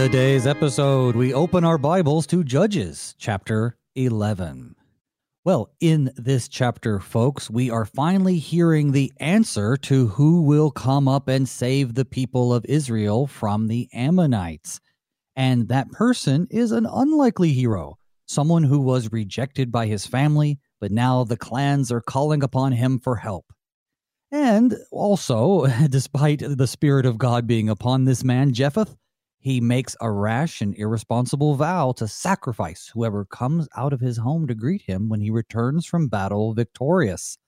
[0.00, 4.74] Today's episode, we open our Bibles to Judges chapter 11.
[5.44, 11.06] Well, in this chapter, folks, we are finally hearing the answer to who will come
[11.06, 14.80] up and save the people of Israel from the Ammonites.
[15.36, 20.90] And that person is an unlikely hero, someone who was rejected by his family, but
[20.90, 23.52] now the clans are calling upon him for help.
[24.32, 28.96] And also, despite the Spirit of God being upon this man, Jephthah,
[29.42, 34.46] he makes a rash and irresponsible vow to sacrifice whoever comes out of his home
[34.46, 37.38] to greet him when he returns from battle victorious.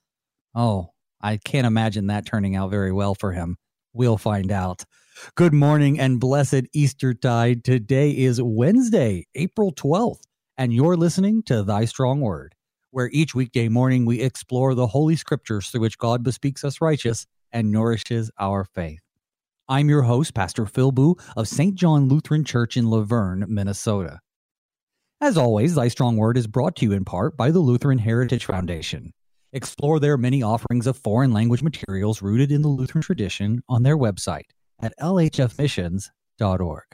[0.55, 3.59] Oh, I can't imagine that turning out very well for him.
[3.93, 4.87] We'll find out.
[5.35, 7.63] Good morning and blessed Eastertide.
[7.63, 10.23] Today is Wednesday, April 12th,
[10.57, 12.55] and you're listening to Thy Strong Word,
[12.91, 17.27] where each weekday morning we explore the Holy Scriptures through which God bespeaks us righteous
[17.53, 19.02] and nourishes our faith.
[19.73, 21.75] I'm your host, Pastor Phil Booe of St.
[21.75, 24.21] John Lutheran Church in La Vergne, Minnesota.
[25.19, 28.45] As always, Thy Strong Word is brought to you in part by the Lutheran Heritage
[28.45, 29.15] Foundation.
[29.51, 33.97] Explore their many offerings of foreign language materials rooted in the Lutheran tradition on their
[33.97, 36.85] website at lhfmissions.org.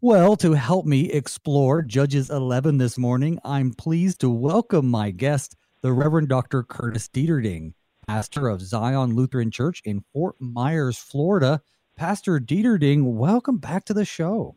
[0.00, 5.54] Well, to help me explore Judges 11 this morning, I'm pleased to welcome my guest,
[5.82, 6.62] the Reverend Dr.
[6.62, 7.74] Curtis Deterding
[8.08, 11.60] pastor of Zion Lutheran Church in Fort Myers, Florida.
[11.94, 14.56] Pastor Deterding, welcome back to the show.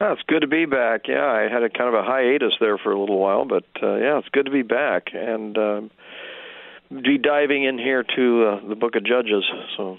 [0.00, 1.02] Oh, it's good to be back.
[1.06, 3.96] Yeah, I had a kind of a hiatus there for a little while, but uh,
[3.96, 5.90] yeah, it's good to be back and um,
[6.88, 9.44] be diving in here to uh, the Book of Judges.
[9.76, 9.98] So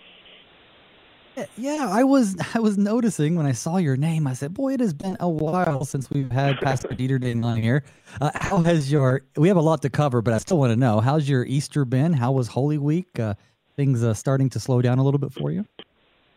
[1.57, 4.27] yeah, I was I was noticing when I saw your name.
[4.27, 7.83] I said, "Boy, it has been a while since we've had Pastor Deterding on here."
[8.19, 9.21] Uh, how has your?
[9.35, 11.85] We have a lot to cover, but I still want to know how's your Easter
[11.85, 12.13] been?
[12.13, 13.19] How was Holy Week?
[13.19, 13.35] Uh,
[13.75, 15.65] things uh, starting to slow down a little bit for you?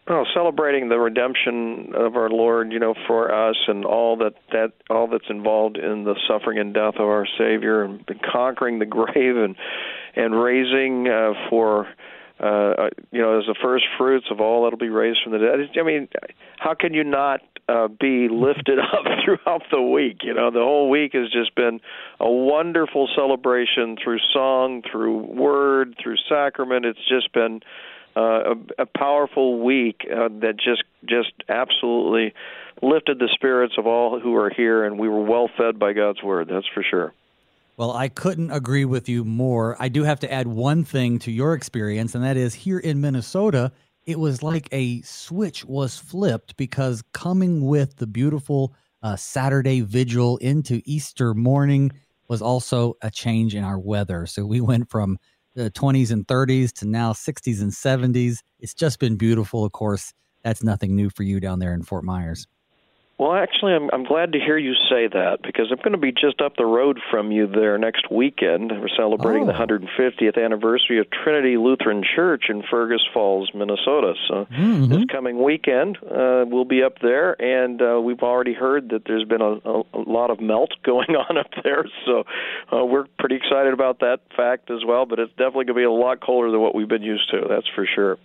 [0.08, 4.72] Well, celebrating the redemption of our Lord, you know, for us, and all that that
[4.90, 9.36] all that's involved in the suffering and death of our Savior, and conquering the grave,
[9.36, 9.54] and
[10.16, 11.86] and raising uh, for
[12.40, 15.78] uh, you know, as the first fruits of all that'll be raised from the dead.
[15.78, 16.08] I mean,
[16.58, 20.18] how can you not uh, be lifted up throughout the week?
[20.22, 21.80] You know, the whole week has just been
[22.18, 26.86] a wonderful celebration through song, through word, through sacrament.
[26.86, 27.60] It's just been
[28.16, 32.32] uh, a, a powerful week uh, that just just absolutely
[32.82, 36.22] lifted the spirits of all who are here, and we were well fed by God's
[36.22, 36.48] word.
[36.50, 37.12] That's for sure.
[37.80, 39.74] Well, I couldn't agree with you more.
[39.80, 43.00] I do have to add one thing to your experience, and that is here in
[43.00, 43.72] Minnesota,
[44.04, 50.36] it was like a switch was flipped because coming with the beautiful uh, Saturday vigil
[50.42, 51.90] into Easter morning
[52.28, 54.26] was also a change in our weather.
[54.26, 55.16] So we went from
[55.54, 58.40] the 20s and 30s to now 60s and 70s.
[58.58, 59.64] It's just been beautiful.
[59.64, 60.12] Of course,
[60.44, 62.46] that's nothing new for you down there in Fort Myers.
[63.20, 66.10] Well, actually, I'm I'm glad to hear you say that because I'm going to be
[66.10, 68.72] just up the road from you there next weekend.
[68.72, 69.46] We're celebrating oh.
[69.46, 74.14] the 150th anniversary of Trinity Lutheran Church in Fergus Falls, Minnesota.
[74.26, 74.86] So mm-hmm.
[74.86, 79.24] this coming weekend, uh, we'll be up there, and uh, we've already heard that there's
[79.24, 81.84] been a, a, a lot of melt going on up there.
[82.06, 82.24] So
[82.72, 85.04] uh, we're pretty excited about that fact as well.
[85.04, 87.44] But it's definitely going to be a lot colder than what we've been used to.
[87.50, 88.16] That's for sure.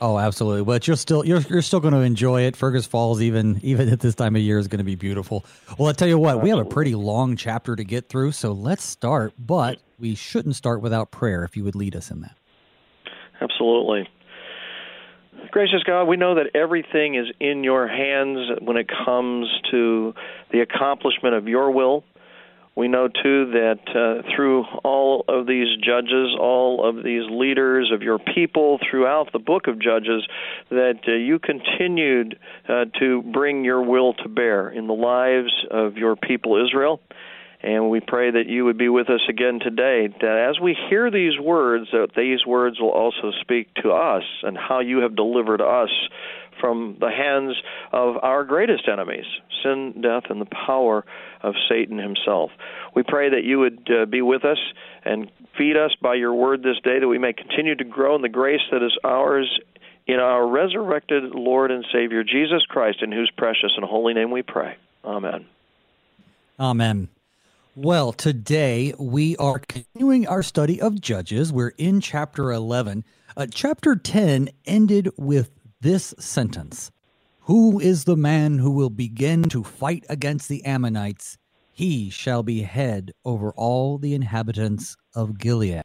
[0.00, 0.64] Oh, absolutely.
[0.64, 2.56] But you're still you're you're still going to enjoy it.
[2.56, 5.44] Fergus Falls, even even at this time of year, is going to be beautiful.
[5.78, 8.52] Well, I tell you what, we have a pretty long chapter to get through, so
[8.52, 9.32] let's start.
[9.38, 11.44] But we shouldn't start without prayer.
[11.44, 12.36] If you would lead us in that.
[13.40, 14.08] Absolutely.
[15.50, 20.12] Gracious God, we know that everything is in your hands when it comes to
[20.52, 22.04] the accomplishment of your will
[22.76, 28.02] we know too that uh, through all of these judges, all of these leaders of
[28.02, 30.26] your people throughout the book of Judges,
[30.68, 32.38] that uh, you continued
[32.68, 37.00] uh, to bring your will to bear in the lives of your people Israel.
[37.62, 40.08] And we pray that you would be with us again today.
[40.20, 44.56] That as we hear these words, that these words will also speak to us and
[44.56, 45.90] how you have delivered us
[46.60, 47.56] from the hands
[47.92, 49.26] of our greatest enemies
[49.62, 51.04] sin, death, and the power
[51.42, 52.50] of Satan himself.
[52.94, 54.58] We pray that you would uh, be with us
[55.04, 58.22] and feed us by your word this day, that we may continue to grow in
[58.22, 59.60] the grace that is ours
[60.06, 64.42] in our resurrected Lord and Savior, Jesus Christ, in whose precious and holy name we
[64.42, 64.76] pray.
[65.04, 65.46] Amen.
[66.58, 67.08] Amen.
[67.74, 71.52] Well, today we are continuing our study of Judges.
[71.52, 73.04] We're in chapter 11.
[73.36, 75.50] Uh, chapter 10 ended with
[75.86, 76.90] this sentence
[77.42, 81.38] Who is the man who will begin to fight against the Ammonites?
[81.70, 85.84] He shall be head over all the inhabitants of Gilead.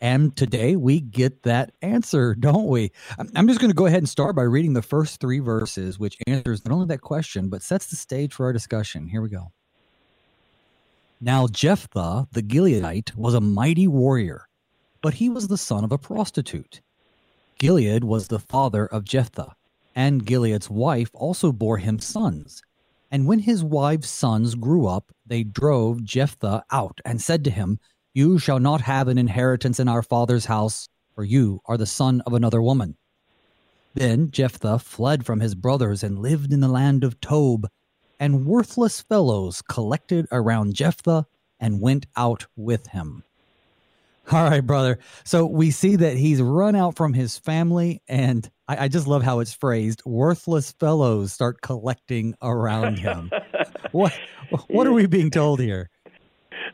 [0.00, 2.92] And today we get that answer, don't we?
[3.34, 6.16] I'm just going to go ahead and start by reading the first three verses, which
[6.28, 9.08] answers not only that question, but sets the stage for our discussion.
[9.08, 9.50] Here we go.
[11.20, 14.48] Now, Jephthah the Gileadite was a mighty warrior,
[15.02, 16.82] but he was the son of a prostitute.
[17.58, 19.56] Gilead was the father of Jephthah,
[19.92, 22.62] and Gilead's wife also bore him sons.
[23.10, 27.80] And when his wife's sons grew up, they drove Jephthah out and said to him,
[28.14, 32.20] You shall not have an inheritance in our father's house, for you are the son
[32.26, 32.96] of another woman.
[33.94, 37.68] Then Jephthah fled from his brothers and lived in the land of Tob,
[38.20, 41.26] and worthless fellows collected around Jephthah
[41.58, 43.24] and went out with him.
[44.32, 44.98] All right, brother.
[45.24, 49.22] So we see that he's run out from his family, and I, I just love
[49.22, 50.02] how it's phrased.
[50.04, 53.30] Worthless fellows start collecting around him.
[53.92, 54.12] what
[54.68, 55.88] what are we being told here?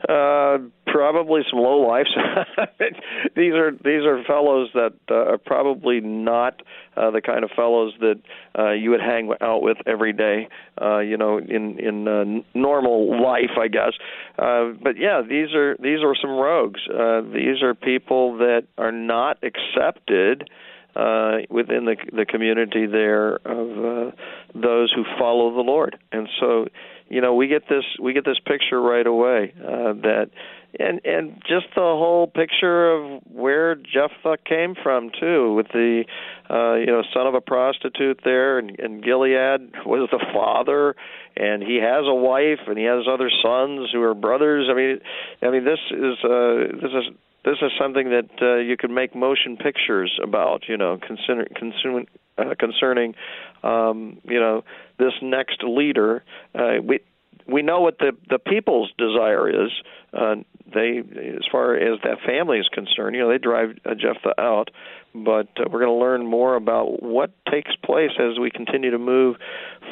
[0.09, 2.11] Uh, probably some low lives.
[3.37, 6.63] these are these are fellows that uh, are probably not
[6.97, 8.21] uh, the kind of fellows that
[8.59, 10.49] uh, you would hang out with every day.
[10.81, 12.25] Uh, you know, in in uh,
[12.55, 13.93] normal life, I guess.
[14.39, 16.81] Uh, but yeah, these are these are some rogues.
[16.89, 20.49] Uh, these are people that are not accepted
[20.97, 24.11] uh, within the the community there of uh,
[24.55, 25.99] those who follow the Lord.
[26.13, 26.67] And so,
[27.09, 30.31] you know, we get this we get this picture right away uh, that
[30.79, 36.05] and and just the whole picture of where Jephthah came from too, with the
[36.51, 40.97] uh, you know son of a prostitute there, and, and Gilead was the father,
[41.37, 44.69] and he has a wife, and he has other sons who are brothers.
[44.71, 45.01] I mean,
[45.43, 47.15] I mean this is uh, this is
[47.45, 52.07] this is something that uh, you could make motion pictures about, you know, consider, consume,
[52.39, 53.15] uh, concerning,
[53.63, 54.65] um, you know,
[54.99, 56.25] this next leader.
[56.55, 57.01] Uh, we
[57.47, 59.71] we know what the the people's desire is.
[60.13, 60.37] Uh,
[60.73, 64.71] they, as far as that family is concerned, you know, they drive uh, Jephthah out.
[65.15, 68.99] But uh, we're going to learn more about what takes place as we continue to
[68.99, 69.37] move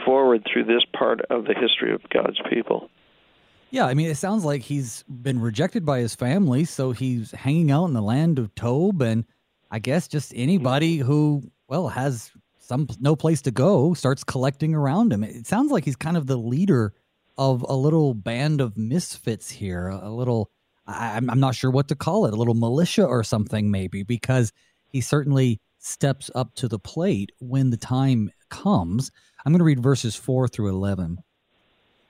[0.05, 2.91] forward through this part of the history of God's people.
[3.71, 7.71] Yeah, I mean, it sounds like he's been rejected by his family, so he's hanging
[7.71, 9.25] out in the land of Tob, and
[9.71, 11.43] I guess just anybody who,
[11.73, 15.25] well, has some no place to go starts collecting around him.
[15.25, 16.93] It sounds like he's kind of the leader
[17.39, 20.51] of a little band of misfits here, a little.
[20.87, 24.53] I, I'm not sure what to call it, a little militia or something, maybe, because
[24.91, 29.11] he certainly steps up to the plate when the time comes.
[29.43, 31.21] I'm going to read verses 4 through 11.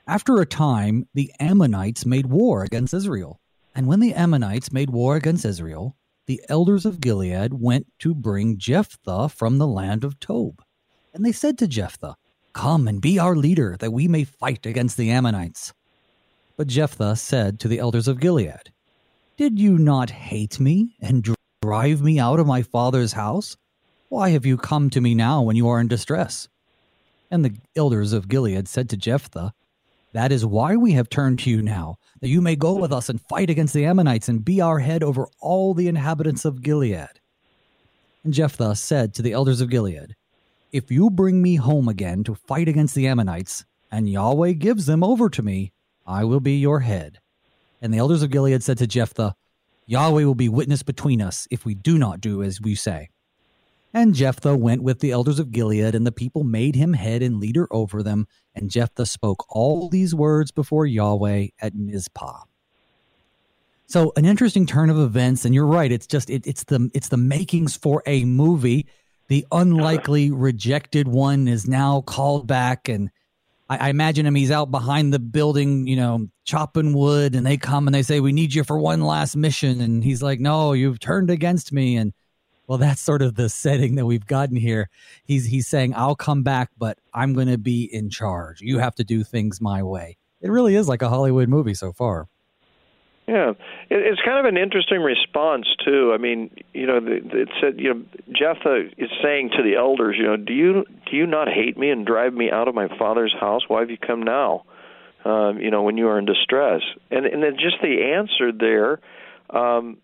[0.08, 3.40] After a time, the Ammonites made war against Israel.
[3.76, 5.96] And when the Ammonites made war against Israel,
[6.32, 10.62] the elders of Gilead went to bring Jephthah from the land of Tob.
[11.12, 12.16] And they said to Jephthah,
[12.54, 15.74] Come and be our leader, that we may fight against the Ammonites.
[16.56, 18.72] But Jephthah said to the elders of Gilead,
[19.36, 23.58] Did you not hate me and drive me out of my father's house?
[24.08, 26.48] Why have you come to me now when you are in distress?
[27.30, 29.52] And the elders of Gilead said to Jephthah,
[30.12, 33.08] that is why we have turned to you now, that you may go with us
[33.08, 37.08] and fight against the Ammonites and be our head over all the inhabitants of Gilead.
[38.24, 40.14] And Jephthah said to the elders of Gilead,
[40.70, 45.02] If you bring me home again to fight against the Ammonites, and Yahweh gives them
[45.02, 45.72] over to me,
[46.06, 47.18] I will be your head.
[47.80, 49.34] And the elders of Gilead said to Jephthah,
[49.86, 53.08] Yahweh will be witness between us if we do not do as we say.
[53.94, 57.38] And Jephthah went with the elders of Gilead, and the people made him head and
[57.38, 58.26] leader over them.
[58.54, 62.44] And Jephthah spoke all these words before Yahweh at Mizpah.
[63.86, 65.92] So an interesting turn of events, and you're right.
[65.92, 68.86] It's just it, it's the it's the makings for a movie.
[69.28, 73.10] The unlikely rejected one is now called back, and
[73.68, 74.34] I, I imagine him.
[74.34, 78.20] He's out behind the building, you know, chopping wood, and they come and they say,
[78.20, 81.98] "We need you for one last mission," and he's like, "No, you've turned against me,"
[81.98, 82.14] and
[82.66, 84.88] well, that's sort of the setting that we've gotten here.
[85.24, 88.60] He's he's saying, "I'll come back, but I'm going to be in charge.
[88.60, 91.92] You have to do things my way." It really is like a Hollywood movie so
[91.92, 92.28] far.
[93.28, 93.52] Yeah,
[93.88, 96.12] it's kind of an interesting response too.
[96.12, 98.02] I mean, you know, it said, you know,
[98.32, 101.90] Jephthah is saying to the elders, you know, do you do you not hate me
[101.90, 103.62] and drive me out of my father's house?
[103.68, 104.64] Why have you come now?
[105.24, 108.98] Um, you know, when you are in distress, and and then just the answer there
[109.50, 109.98] um,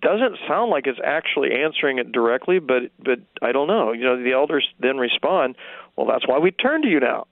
[0.00, 3.92] doesn't sound like it's actually answering it directly, but but I don't know.
[3.92, 5.56] You know, the elders then respond,
[5.96, 7.26] "Well, that's why we turn to you now."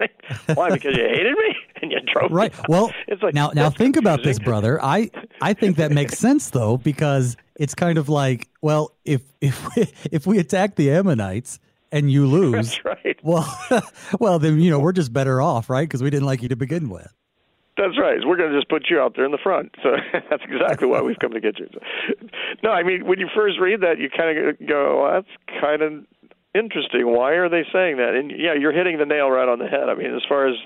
[0.00, 0.12] like,
[0.54, 0.70] why?
[0.70, 2.52] Because you hated me and you drove right.
[2.52, 3.98] Me well, it's like now now think confusing.
[3.98, 4.82] about this, brother.
[4.82, 9.76] I I think that makes sense though because it's kind of like, well, if if
[9.76, 11.58] we, if we attack the Ammonites
[11.92, 13.18] and you lose, right.
[13.22, 13.58] well,
[14.20, 15.88] well then you know we're just better off, right?
[15.88, 17.12] Because we didn't like you to begin with.
[17.76, 18.18] That's right.
[18.24, 19.74] We're going to just put you out there in the front.
[19.82, 19.96] So
[20.30, 21.68] that's exactly why we've come to get you.
[22.62, 25.82] No, I mean, when you first read that, you kind of go, well, that's kind
[25.82, 25.92] of
[26.54, 27.06] interesting.
[27.06, 28.14] Why are they saying that?
[28.14, 29.90] And yeah, you're hitting the nail right on the head.
[29.90, 30.56] I mean, as far as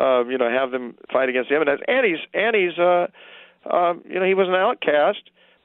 [0.00, 1.82] um, you know, have them fight against the Ammonites.
[1.88, 3.06] And he's uh,
[3.70, 5.22] um, you know, he was an outcast,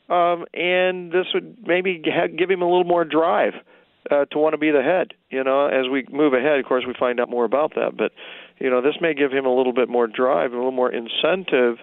[0.10, 2.02] um, and this would maybe
[2.38, 3.54] give him a little more drive
[4.12, 5.14] uh, to want to be the head.
[5.30, 7.98] You know, as we move ahead, of course, we find out more about that.
[7.98, 8.12] But
[8.60, 11.78] you know, this may give him a little bit more drive, a little more incentive.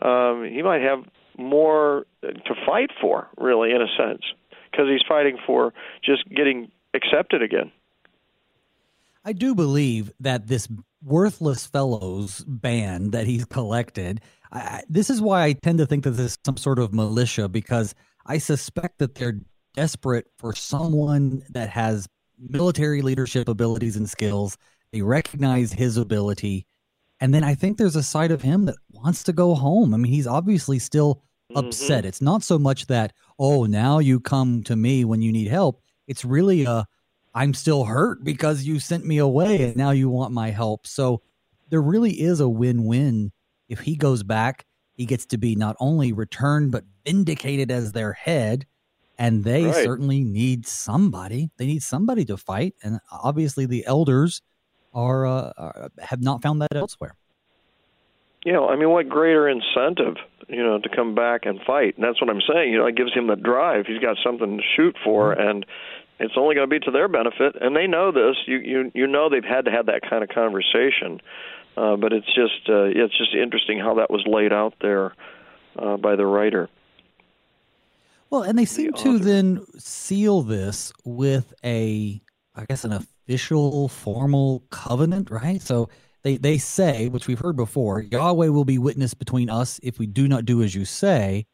[0.00, 1.04] Um, he might have
[1.38, 4.22] more to fight for, really, in a sense,
[4.70, 5.72] because he's fighting for
[6.04, 7.70] just getting accepted again.
[9.24, 10.68] I do believe that this
[11.04, 14.20] worthless fellows band that he's collected.
[14.50, 17.48] I, this is why I tend to think that this is some sort of militia
[17.48, 17.94] because
[18.26, 19.40] I suspect that they're
[19.74, 24.56] desperate for someone that has military leadership abilities and skills.
[24.92, 26.66] They recognize his ability.
[27.20, 29.94] And then I think there's a side of him that wants to go home.
[29.94, 31.58] I mean, he's obviously still mm-hmm.
[31.58, 32.04] upset.
[32.04, 35.80] It's not so much that, oh, now you come to me when you need help.
[36.08, 36.86] It's really a,
[37.34, 40.86] I'm still hurt because you sent me away and now you want my help.
[40.86, 41.22] So
[41.70, 43.32] there really is a win win.
[43.68, 48.12] If he goes back, he gets to be not only returned, but vindicated as their
[48.12, 48.66] head.
[49.18, 49.84] And they right.
[49.84, 51.50] certainly need somebody.
[51.56, 52.74] They need somebody to fight.
[52.82, 54.42] And obviously, the elders
[54.94, 57.16] are, uh, are have not found that elsewhere.
[58.44, 60.16] You know, I mean, what greater incentive,
[60.48, 61.94] you know, to come back and fight?
[61.96, 62.72] And that's what I'm saying.
[62.72, 63.86] You know, it gives him the drive.
[63.86, 65.48] He's got something to shoot for, mm-hmm.
[65.48, 65.66] and
[66.18, 68.36] it's only going to be to their benefit, and they know this.
[68.46, 71.20] You you you know they've had to have that kind of conversation,
[71.76, 75.14] uh, but it's just uh, it's just interesting how that was laid out there
[75.78, 76.68] uh, by the writer.
[78.32, 82.18] Well, and they seem the to then seal this with a,
[82.54, 85.60] I guess, an official, formal covenant, right?
[85.60, 85.90] So
[86.22, 90.06] they they say, which we've heard before, Yahweh will be witness between us if we
[90.06, 91.44] do not do as you say.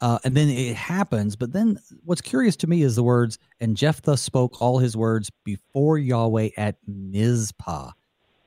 [0.00, 1.36] Uh, and then it happens.
[1.36, 5.30] But then what's curious to me is the words, and Jephthah spoke all his words
[5.44, 7.90] before Yahweh at Mizpah.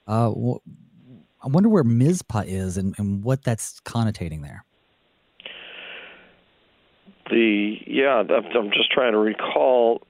[0.08, 4.66] Uh, I wonder where Mizpah is and, and what that's connotating there.
[7.30, 10.02] The yeah, I'm just trying to recall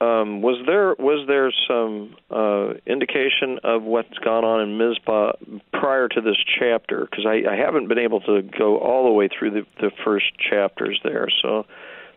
[0.00, 5.32] um, was there was there some uh, indication of what's gone on in Mizpah
[5.72, 7.06] prior to this chapter?
[7.08, 10.26] Because I, I haven't been able to go all the way through the, the first
[10.38, 11.28] chapters there.
[11.40, 11.64] So,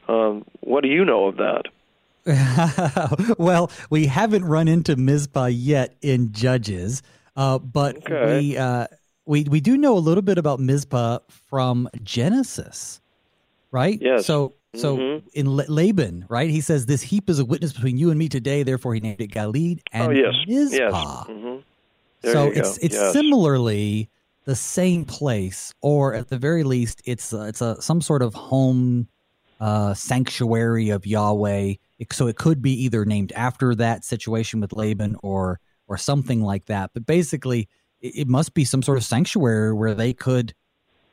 [0.07, 1.63] um, what do you know of that?
[3.37, 7.03] well, we haven't run into Mizpah yet in Judges,
[7.37, 8.39] uh, but okay.
[8.39, 8.87] we uh,
[9.25, 12.99] we we do know a little bit about Mizpah from Genesis,
[13.71, 13.97] right?
[14.01, 14.25] Yes.
[14.25, 15.27] So so mm-hmm.
[15.33, 18.63] in Laban, right, he says, This heap is a witness between you and me today,
[18.63, 20.35] therefore he named it Galeed and oh, yes.
[20.47, 21.25] Mizpah.
[21.27, 21.37] Yes.
[21.37, 21.57] Mm-hmm.
[22.31, 23.13] So it's it's yes.
[23.13, 24.09] similarly
[24.45, 28.33] the same place, or at the very least, it's a, it's a some sort of
[28.33, 29.07] home
[29.59, 31.73] uh, sanctuary of Yahweh.
[32.11, 36.65] So it could be either named after that situation with Laban or or something like
[36.65, 36.91] that.
[36.93, 37.69] But basically,
[38.01, 40.53] it, it must be some sort of sanctuary where they could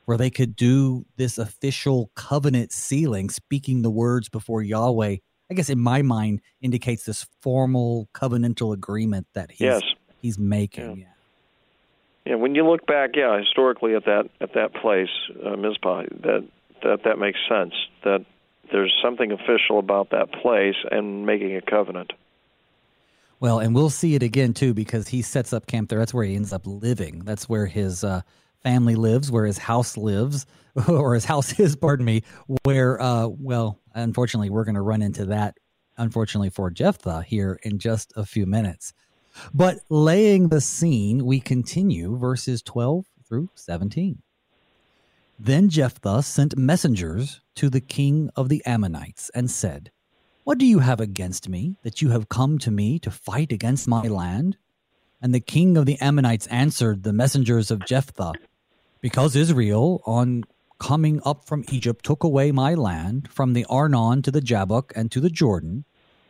[0.05, 5.17] where they could do this official covenant sealing, speaking the words before Yahweh.
[5.49, 9.81] I guess in my mind indicates this formal covenantal agreement that he's yes.
[10.21, 10.97] he's making.
[10.97, 11.05] Yeah.
[12.25, 12.31] yeah.
[12.31, 12.35] yeah.
[12.35, 15.09] when you look back, yeah, historically at that at that place,
[15.45, 16.47] uh, Mizpah, that
[16.83, 17.73] that that makes sense.
[18.03, 18.25] That
[18.71, 22.13] there's something official about that place and making a covenant.
[23.39, 25.99] Well, and we'll see it again too because he sets up camp there.
[25.99, 27.19] That's where he ends up living.
[27.25, 28.21] That's where his uh,
[28.65, 30.47] family lives, where his house lives,
[30.87, 32.23] or his house is, pardon me,
[32.63, 35.55] where, uh, well, unfortunately, we're going to run into that,
[35.97, 38.91] unfortunately, for Jephthah here in just a few minutes.
[39.53, 44.23] But laying the scene, we continue verses 12 through 17.
[45.37, 49.91] Then Jephthah sent messengers to the king of the Ammonites and said,
[50.43, 53.87] What do you have against me, that you have come to me to fight against
[53.87, 54.57] my land?
[55.21, 58.33] And the king of the Ammonites answered the messengers of Jephthah,
[59.05, 60.43] because Israel, on
[60.79, 65.11] coming up from Egypt, took away my land from the Arnon to the Jabbok and
[65.11, 65.85] to the Jordan,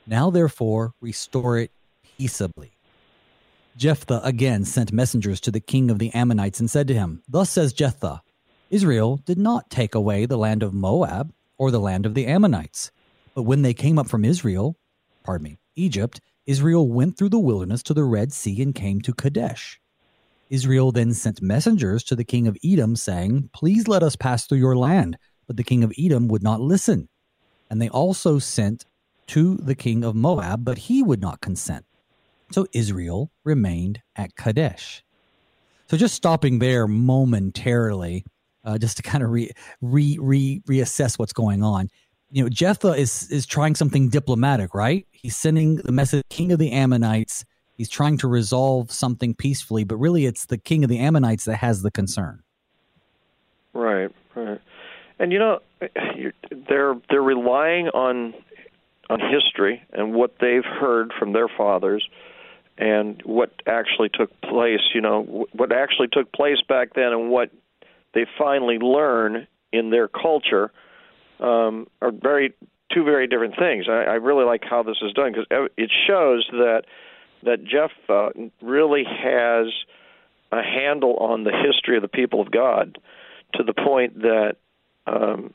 [0.05, 1.71] now therefore restore it
[2.03, 2.73] peaceably.
[3.77, 7.49] Jephthah again sent messengers to the king of the Ammonites and said to him, Thus
[7.49, 8.21] says Jephthah,
[8.69, 12.91] Israel did not take away the land of Moab or the land of the Ammonites.
[13.33, 14.75] But when they came up from Israel,
[15.23, 19.13] pardon me, Egypt, Israel went through the wilderness to the Red Sea and came to
[19.13, 19.79] Kadesh.
[20.49, 24.59] Israel then sent messengers to the king of Edom, saying, Please let us pass through
[24.59, 25.17] your land.
[25.47, 27.09] But the king of Edom would not listen.
[27.69, 28.85] And they also sent
[29.27, 31.85] to the king of Moab, but he would not consent.
[32.51, 35.03] So Israel remained at Kadesh.
[35.87, 38.25] So just stopping there momentarily,
[38.63, 41.89] uh, just to kind of re, re re reassess what's going on.
[42.31, 45.07] You know, Jephthah is is trying something diplomatic, right?
[45.11, 47.45] He's sending the message, King of the Ammonites.
[47.75, 51.57] He's trying to resolve something peacefully, but really, it's the King of the Ammonites that
[51.57, 52.41] has the concern.
[53.73, 54.61] Right, right.
[55.19, 55.59] And you know,
[56.69, 58.33] they're they're relying on
[59.09, 62.07] on history and what they've heard from their fathers
[62.77, 67.51] and what actually took place, you know, what actually took place back then and what
[68.13, 70.71] they finally learn in their culture
[71.39, 72.53] um, are very
[72.91, 73.85] two very different things.
[73.89, 76.83] I, I really like how this is done because it shows that
[77.43, 78.29] that Jeff uh,
[78.61, 79.67] really has
[80.51, 82.97] a handle on the history of the people of God
[83.55, 84.55] to the point that
[85.07, 85.53] um,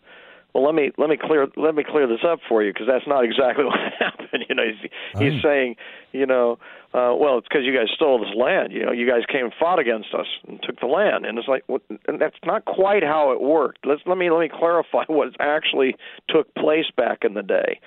[0.55, 3.07] well let me let me clear let me clear this up for you because that's
[3.07, 4.45] not exactly what happened.
[4.49, 5.77] You know he's, he's saying
[6.13, 6.59] you know
[6.93, 9.55] uh well it's because you guys stole this land you know you guys came and
[9.59, 11.27] fought against us and took the land.
[11.27, 13.87] And it's like well, and that's not quite how it worked.
[13.87, 15.97] Let's let me let me clarify what actually
[16.29, 17.81] took place back in the day.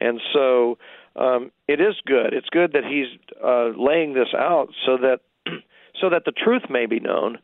[0.00, 0.78] And so
[1.18, 3.08] um it is good it's good that he's
[3.44, 5.20] uh laying this out so that
[6.00, 7.38] so that the truth may be known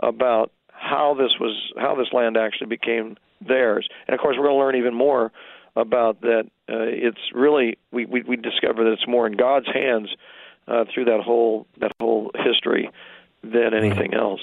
[0.00, 3.16] about how this was how this land actually became
[3.46, 3.88] theirs.
[4.06, 5.32] And of course, we're going to learn even more
[5.76, 6.44] about that.
[6.68, 10.08] Uh, it's really we, we we discover that it's more in God's hands
[10.66, 12.90] uh, through that whole that whole history
[13.42, 14.40] than anything else.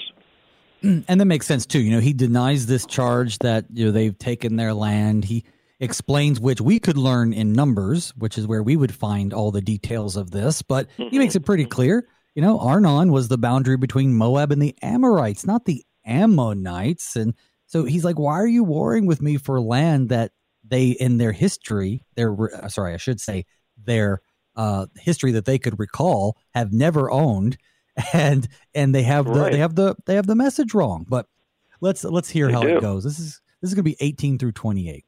[0.82, 1.80] And that makes sense too.
[1.80, 5.24] You know, he denies this charge that you know they've taken their land.
[5.24, 5.44] He
[5.80, 9.60] explains which we could learn in Numbers, which is where we would find all the
[9.60, 10.62] details of this.
[10.62, 11.18] But he mm-hmm.
[11.18, 12.06] makes it pretty clear.
[12.34, 17.16] You know, Arnon was the boundary between Moab and the Amorites, not the Ammonites.
[17.16, 17.34] And
[17.66, 21.32] so he's like, why are you warring with me for land that they, in their
[21.32, 23.46] history, their, uh, sorry, I should say
[23.82, 24.20] their
[24.54, 27.58] uh, history that they could recall have never owned.
[28.12, 29.52] And, and they have the, right.
[29.52, 31.06] they have the, they have the message wrong.
[31.08, 31.24] But
[31.80, 32.76] let's, let's hear they how do.
[32.76, 33.04] it goes.
[33.04, 35.05] This is, this is going to be 18 through 28.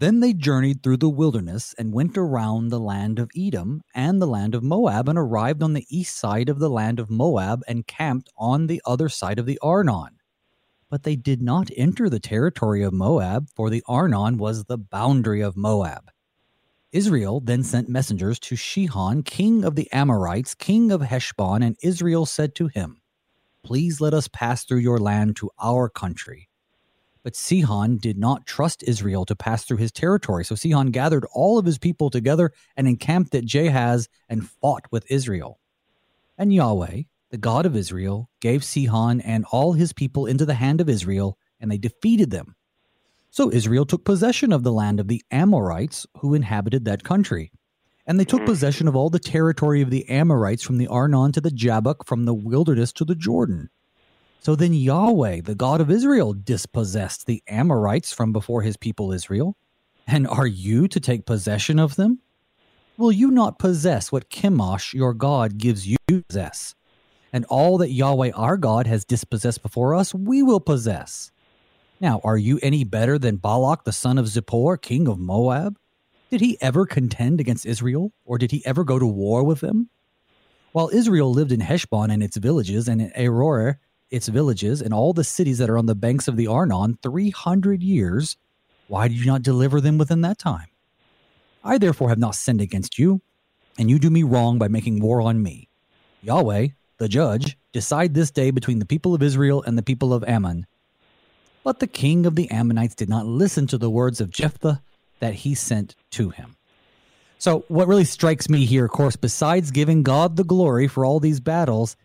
[0.00, 4.28] Then they journeyed through the wilderness and went around the land of Edom and the
[4.28, 7.86] land of Moab and arrived on the east side of the land of Moab and
[7.86, 10.18] camped on the other side of the Arnon.
[10.88, 15.40] But they did not enter the territory of Moab, for the Arnon was the boundary
[15.40, 16.10] of Moab.
[16.92, 22.24] Israel then sent messengers to Sihon, king of the Amorites, king of Heshbon, and Israel
[22.24, 23.02] said to him,
[23.64, 26.47] Please let us pass through your land to our country.
[27.22, 30.44] But Sihon did not trust Israel to pass through his territory.
[30.44, 35.10] So Sihon gathered all of his people together and encamped at Jahaz and fought with
[35.10, 35.58] Israel.
[36.36, 40.80] And Yahweh, the God of Israel, gave Sihon and all his people into the hand
[40.80, 42.54] of Israel, and they defeated them.
[43.30, 47.52] So Israel took possession of the land of the Amorites who inhabited that country.
[48.06, 51.42] And they took possession of all the territory of the Amorites from the Arnon to
[51.42, 53.68] the Jabbok, from the wilderness to the Jordan.
[54.40, 59.56] So then Yahweh, the God of Israel, dispossessed the Amorites from before his people Israel.
[60.06, 62.20] And are you to take possession of them?
[62.96, 66.74] Will you not possess what Chemosh your God gives you to possess?
[67.32, 71.30] And all that Yahweh our God has dispossessed before us, we will possess.
[72.00, 75.78] Now, are you any better than Balak the son of Zippor, king of Moab?
[76.30, 79.90] Did he ever contend against Israel, or did he ever go to war with them?
[80.72, 83.76] While Israel lived in Heshbon and its villages, and in Aroer
[84.10, 87.82] its villages and all the cities that are on the banks of the Arnon 300
[87.82, 88.36] years,
[88.86, 90.68] why did you not deliver them within that time?
[91.62, 93.20] I therefore have not sinned against you,
[93.78, 95.68] and you do me wrong by making war on me.
[96.22, 96.68] Yahweh,
[96.98, 100.66] the judge, decide this day between the people of Israel and the people of Ammon.
[101.62, 104.82] But the king of the Ammonites did not listen to the words of Jephthah
[105.20, 106.56] that he sent to him.
[107.38, 111.20] So, what really strikes me here, of course, besides giving God the glory for all
[111.20, 111.96] these battles,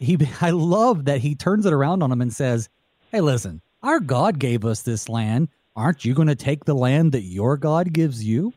[0.00, 2.68] he I love that he turns it around on him and says,
[3.12, 5.48] "Hey, listen, our God gave us this land.
[5.76, 8.52] Aren't you going to take the land that your God gives you?"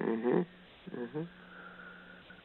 [0.00, 0.46] Mhm.
[0.96, 1.26] Mhm.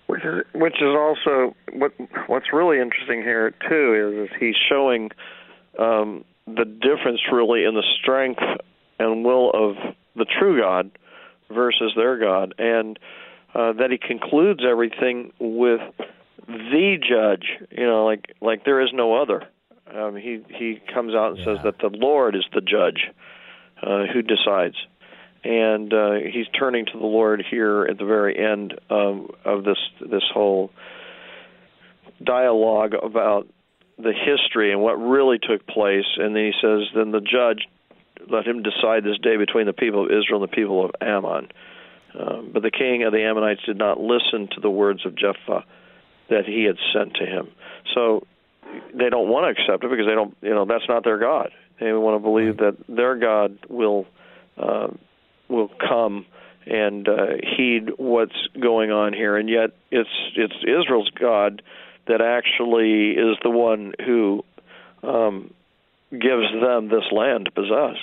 [0.08, 1.94] Which is which is also what
[2.28, 5.12] what's really interesting here too is, is he's showing
[5.80, 8.42] um, the difference really in the strength
[9.00, 9.76] and will of
[10.16, 10.92] the true God
[11.50, 13.00] versus their God, and
[13.56, 15.82] uh, that he concludes everything with
[16.48, 17.46] the judge.
[17.72, 19.44] You know, like like there is no other.
[19.94, 21.46] Um, he he comes out and yeah.
[21.46, 23.10] says that the Lord is the judge
[23.82, 24.76] uh, who decides,
[25.44, 29.78] and uh, he's turning to the Lord here at the very end of of this
[30.00, 30.72] this whole
[32.24, 33.48] dialogue about
[33.98, 36.06] the history and what really took place.
[36.18, 37.68] And then he says, then the judge
[38.30, 41.50] let him decide this day between the people of Israel and the people of Ammon.
[42.18, 45.66] Um, but the king of the Ammonites did not listen to the words of Jephthah
[46.30, 47.50] that he had sent to him.
[47.94, 48.26] So
[48.94, 51.52] they don't want to accept it because they don't, you know, that's not their God.
[51.80, 54.06] They want to believe that their God will
[54.58, 54.88] uh,
[55.50, 56.26] will come
[56.66, 57.26] and uh,
[57.58, 61.62] heed what's going on here, and yet it's it's Israel's God
[62.08, 64.44] that actually is the one who
[65.04, 65.54] um,
[66.12, 67.98] gives them this land to possess.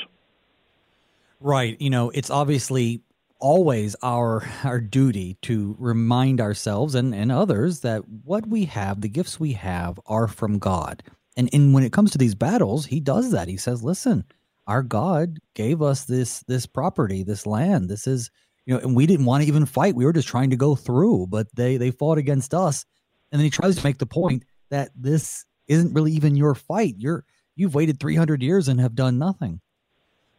[1.40, 1.80] Right.
[1.80, 3.00] You know, it's obviously
[3.40, 9.09] always our our duty to remind ourselves and, and others that what we have, the
[9.09, 11.03] gifts we have, are from God.
[11.37, 13.48] And and when it comes to these battles, he does that.
[13.48, 14.24] He says, "Listen,
[14.66, 17.88] our God gave us this this property, this land.
[17.88, 18.31] This is
[18.66, 19.94] you know, and we didn't want to even fight.
[19.94, 22.85] We were just trying to go through, but they they fought against us.
[23.33, 26.94] And then he tries to make the point that this isn't really even your fight.
[26.98, 27.24] You're
[27.57, 29.61] you've waited 300 years and have done nothing.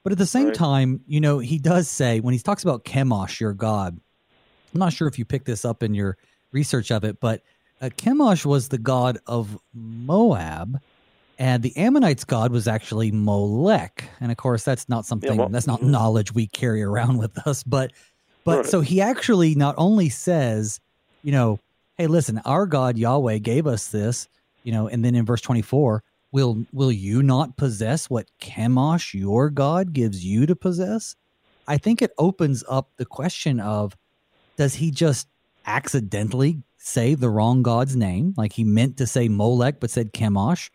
[0.03, 0.55] But at the same right.
[0.55, 3.99] time, you know, he does say when he talks about Chemosh, your god.
[4.73, 6.17] I'm not sure if you picked this up in your
[6.51, 7.41] research of it, but
[7.81, 10.79] uh, Chemosh was the god of Moab,
[11.37, 14.03] and the Ammonites' god was actually Molech.
[14.19, 15.91] And of course, that's not something yeah, well, that's not mm-hmm.
[15.91, 17.63] knowledge we carry around with us.
[17.63, 17.91] But
[18.43, 18.65] but right.
[18.65, 20.79] so he actually not only says,
[21.23, 21.59] you know,
[21.97, 24.27] hey, listen, our God Yahweh gave us this,
[24.63, 29.49] you know, and then in verse 24, will will you not possess what Chemosh, your
[29.49, 31.15] God, gives you to possess?
[31.67, 33.95] I think it opens up the question of
[34.57, 35.27] does he just
[35.65, 38.33] accidentally say the wrong God's name?
[38.37, 40.69] Like he meant to say Molech but said Chemosh?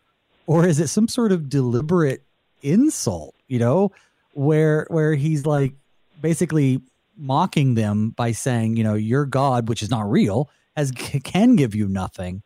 [0.46, 2.22] Or is it some sort of deliberate
[2.62, 3.92] insult, you know,
[4.34, 5.74] where where he's like
[6.20, 6.80] basically
[7.16, 11.74] mocking them by saying, you know, your God, which is not real, has can give
[11.74, 12.42] you nothing.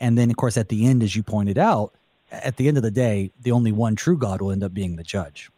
[0.00, 1.94] And then, of course, at the end, as you pointed out,
[2.30, 4.96] at the end of the day, the only one true God will end up being
[4.96, 5.50] the judge.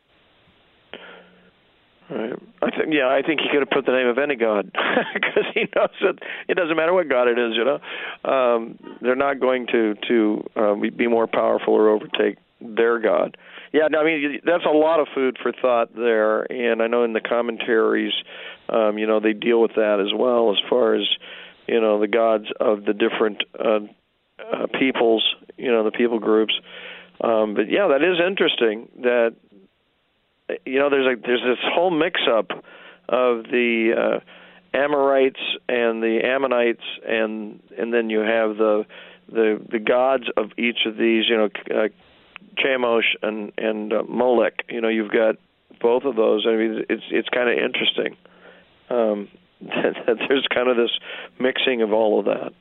[2.10, 2.32] Right.
[2.60, 4.72] I think yeah, I think he could have put the name of any god
[5.14, 7.54] because he knows that it doesn't matter what god it is.
[7.54, 12.98] You know, um, they're not going to to uh, be more powerful or overtake their
[12.98, 13.36] god.
[13.72, 17.12] Yeah, I mean that's a lot of food for thought there, and I know in
[17.12, 18.12] the commentaries,
[18.68, 21.06] um, you know, they deal with that as well as far as
[21.68, 23.80] you know the gods of the different uh,
[24.52, 25.24] uh, peoples,
[25.56, 26.54] you know, the people groups.
[27.22, 28.88] Um, but yeah, that is interesting.
[29.02, 29.34] That
[30.64, 32.50] you know, there's a there's this whole mix-up
[33.08, 38.86] of the uh, Amorites and the Ammonites, and and then you have the
[39.30, 41.28] the the gods of each of these.
[41.28, 41.88] You know, uh,
[42.56, 44.64] Chemosh and and uh, Molech.
[44.68, 45.36] You know, you've got
[45.80, 46.46] both of those.
[46.48, 48.16] I mean, it's it's kind of interesting
[48.90, 49.28] um,
[49.60, 50.90] that, that there's kind of this
[51.38, 52.52] mixing of all of that.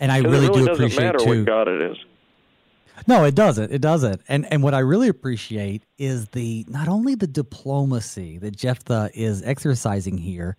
[0.00, 1.38] And I really, really do appreciate matter too.
[1.40, 1.98] what God it is.
[3.06, 3.72] No, it doesn't.
[3.72, 4.22] It doesn't.
[4.28, 9.42] And and what I really appreciate is the not only the diplomacy that Jephthah is
[9.42, 10.56] exercising here,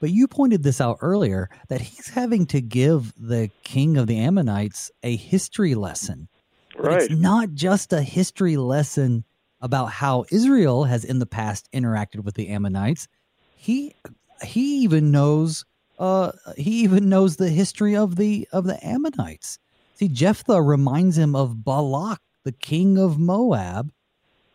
[0.00, 4.18] but you pointed this out earlier that he's having to give the king of the
[4.18, 6.28] Ammonites a history lesson.
[6.76, 7.02] Right.
[7.02, 9.24] it's not just a history lesson
[9.60, 13.06] about how Israel has in the past interacted with the Ammonites.
[13.54, 13.94] He
[14.42, 15.64] he even knows
[15.98, 19.58] uh, he even knows the history of the of the Ammonites.
[19.94, 23.92] See, Jephthah reminds him of Balak, the king of Moab,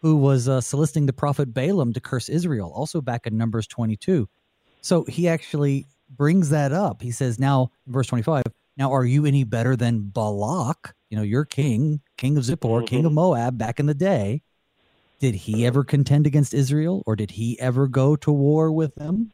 [0.01, 4.27] who was uh, soliciting the prophet Balaam to curse Israel, also back in Numbers 22.
[4.81, 7.01] So he actually brings that up.
[7.01, 8.43] He says, now, verse 25,
[8.77, 12.85] now are you any better than Balak, you know, your king, king of Zippor, mm-hmm.
[12.85, 14.41] king of Moab back in the day?
[15.19, 19.33] Did he ever contend against Israel or did he ever go to war with them?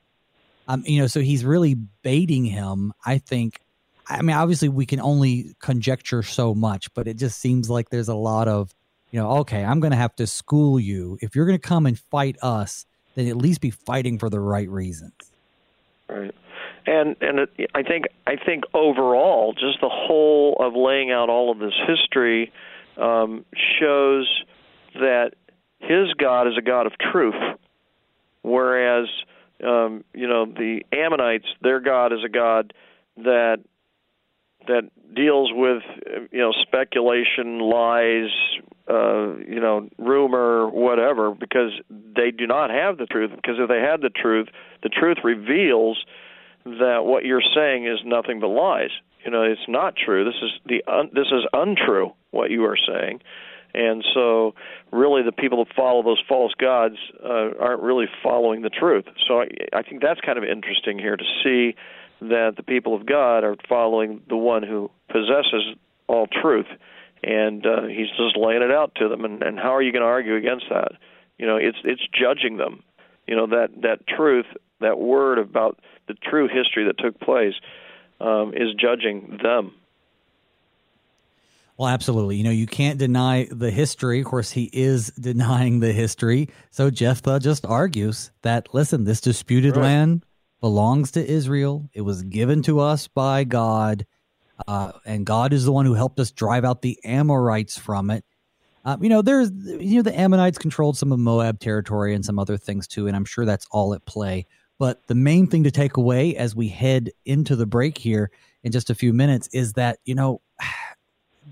[0.68, 2.94] Um, you know, so he's really baiting him.
[3.06, 3.60] I think.
[4.08, 8.08] I mean, obviously, we can only conjecture so much, but it just seems like there's
[8.08, 8.72] a lot of,
[9.10, 11.18] you know, okay, I'm going to have to school you.
[11.22, 14.40] If you're going to come and fight us, then at least be fighting for the
[14.40, 15.14] right reasons.
[16.08, 16.36] Right.
[16.86, 21.52] And and it, I think I think overall, just the whole of laying out all
[21.52, 22.52] of this history
[22.98, 23.44] um,
[23.80, 24.44] shows
[24.94, 25.32] that
[25.80, 27.58] his God is a God of truth,
[28.44, 29.08] whereas
[29.66, 32.74] um, you know the Ammonites, their god is a god
[33.18, 33.58] that
[34.68, 35.84] that deals with
[36.32, 38.30] you know speculation, lies,
[38.90, 43.32] uh, you know rumor, whatever, because they do not have the truth.
[43.36, 44.48] Because if they had the truth,
[44.84, 46.04] the truth reveals
[46.66, 48.90] that what you're saying is nothing but lies.
[49.24, 50.26] You know, it's not true.
[50.26, 53.22] This is the un- this is untrue what you are saying,
[53.76, 54.56] and so,
[54.92, 59.06] really, the people that follow those false gods uh, aren't really following the truth.
[59.28, 61.76] So, I, I think that's kind of interesting here to see
[62.22, 65.76] that the people of God are following the one who possesses
[66.08, 66.68] all truth,
[67.24, 69.26] and uh, he's just laying it out to them.
[69.26, 70.94] And, and how are you going to argue against that?
[71.38, 72.84] You know, it's it's judging them.
[73.28, 74.46] You know that that truth,
[74.80, 77.56] that word about the true history that took place.
[78.20, 79.74] um, is judging them.
[81.78, 82.38] Well, absolutely.
[82.38, 84.22] You know, you can't deny the history.
[84.22, 86.50] Of course, he is denying the history.
[86.72, 89.84] So Jephthah just argues that, listen, this disputed right.
[89.84, 90.26] land
[90.62, 91.90] belongs to Israel.
[91.94, 94.06] It was given to us by God,
[94.68, 98.24] uh, and God is the one who helped us drive out the Amorites from it.
[98.86, 102.40] Uh, you know, there's, you know, the Ammonites controlled some of Moab territory and some
[102.40, 104.46] other things too, and I'm sure that's all at play.
[104.78, 108.32] But the main thing to take away as we head into the break here
[108.64, 110.42] in just a few minutes is that, you know,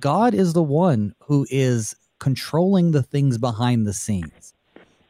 [0.03, 4.53] God is the one who is controlling the things behind the scenes.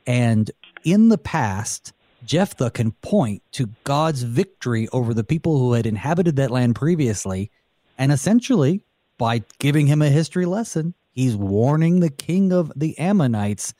[0.06, 0.52] And
[0.84, 6.36] in the past, Jephthah can point to God's victory over the people who had inhabited
[6.36, 7.50] that land previously.
[7.98, 8.84] And essentially,
[9.18, 13.74] by giving him a history lesson, he's warning the king of the Ammonites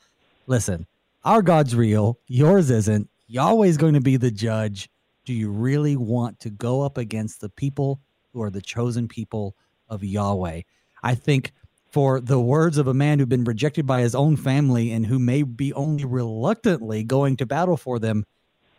[0.48, 0.84] listen,
[1.24, 3.08] our God's real, yours isn't.
[3.28, 4.90] Yahweh's going to be the judge.
[5.24, 8.00] Do you really want to go up against the people
[8.32, 9.54] who are the chosen people
[9.88, 10.62] of Yahweh?
[11.04, 11.52] I think
[11.90, 15.18] for the words of a man who'd been rejected by his own family and who
[15.18, 18.24] may be only reluctantly going to battle for them,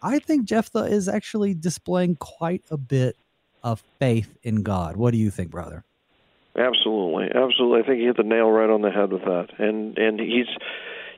[0.01, 3.15] I think Jephthah is actually displaying quite a bit
[3.63, 4.97] of faith in God.
[4.97, 5.85] What do you think, brother?
[6.57, 7.81] Absolutely, absolutely.
[7.81, 10.47] I think he hit the nail right on the head with that, and and he's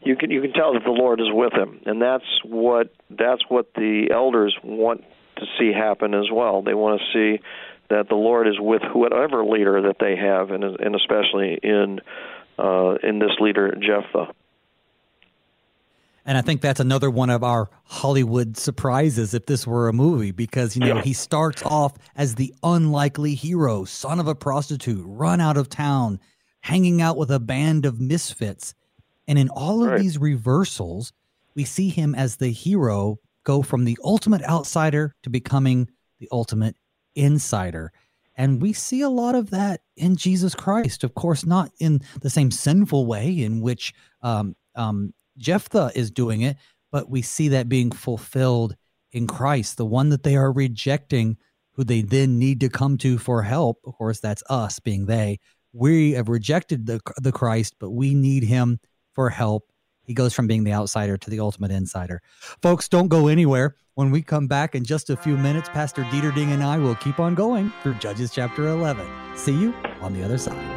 [0.04, 3.44] you can you can tell that the Lord is with him, and that's what that's
[3.48, 5.04] what the elders want
[5.38, 6.64] to see happen as well.
[6.64, 7.42] They want to see
[7.90, 12.00] that the Lord is with whatever leader that they have, and and especially in
[12.58, 14.34] uh, in this leader Jephthah.
[16.26, 20.32] And I think that's another one of our Hollywood surprises if this were a movie,
[20.32, 21.02] because you know yeah.
[21.02, 26.20] he starts off as the unlikely hero, son of a prostitute, run out of town,
[26.62, 28.76] hanging out with a band of misfits,
[29.26, 30.02] and in all of right.
[30.02, 31.14] these reversals,
[31.56, 36.76] we see him as the hero go from the ultimate outsider to becoming the ultimate
[37.18, 37.92] insider.
[38.36, 41.04] And we see a lot of that in Jesus Christ.
[41.04, 46.42] Of course, not in the same sinful way in which um, um, Jephthah is doing
[46.42, 46.58] it,
[46.92, 48.76] but we see that being fulfilled
[49.12, 51.38] in Christ, the one that they are rejecting,
[51.74, 53.80] who they then need to come to for help.
[53.86, 55.40] Of course, that's us being they.
[55.74, 58.80] We have rejected the, the Christ, but we need him
[59.14, 59.72] for help.
[60.08, 62.22] He goes from being the outsider to the ultimate insider.
[62.62, 63.76] Folks, don't go anywhere.
[63.96, 67.20] When we come back in just a few minutes, Pastor Deterding and I will keep
[67.20, 69.06] on going through Judges chapter 11.
[69.36, 70.77] See you on the other side.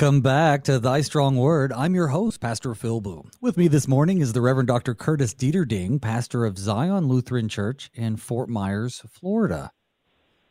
[0.00, 1.74] Welcome back to Thy Strong Word.
[1.74, 3.28] I'm your host, Pastor Phil Booe.
[3.42, 4.94] With me this morning is the Reverend Dr.
[4.94, 9.72] Curtis Deterding, pastor of Zion Lutheran Church in Fort Myers, Florida.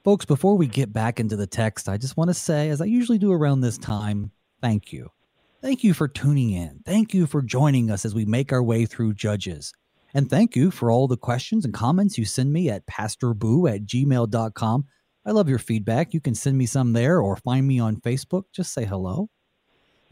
[0.03, 2.85] Folks, before we get back into the text, I just want to say, as I
[2.85, 4.29] usually do around this time,
[4.61, 5.09] thank you.
[5.63, 6.81] Thank you for tuning in.
[6.85, 9.73] Thank you for joining us as we make our way through Judges.
[10.13, 13.87] And thank you for all the questions and comments you send me at pastorboo at
[13.87, 14.85] gmail.com.
[15.25, 16.13] I love your feedback.
[16.13, 18.43] You can send me some there or find me on Facebook.
[18.53, 19.27] Just say hello.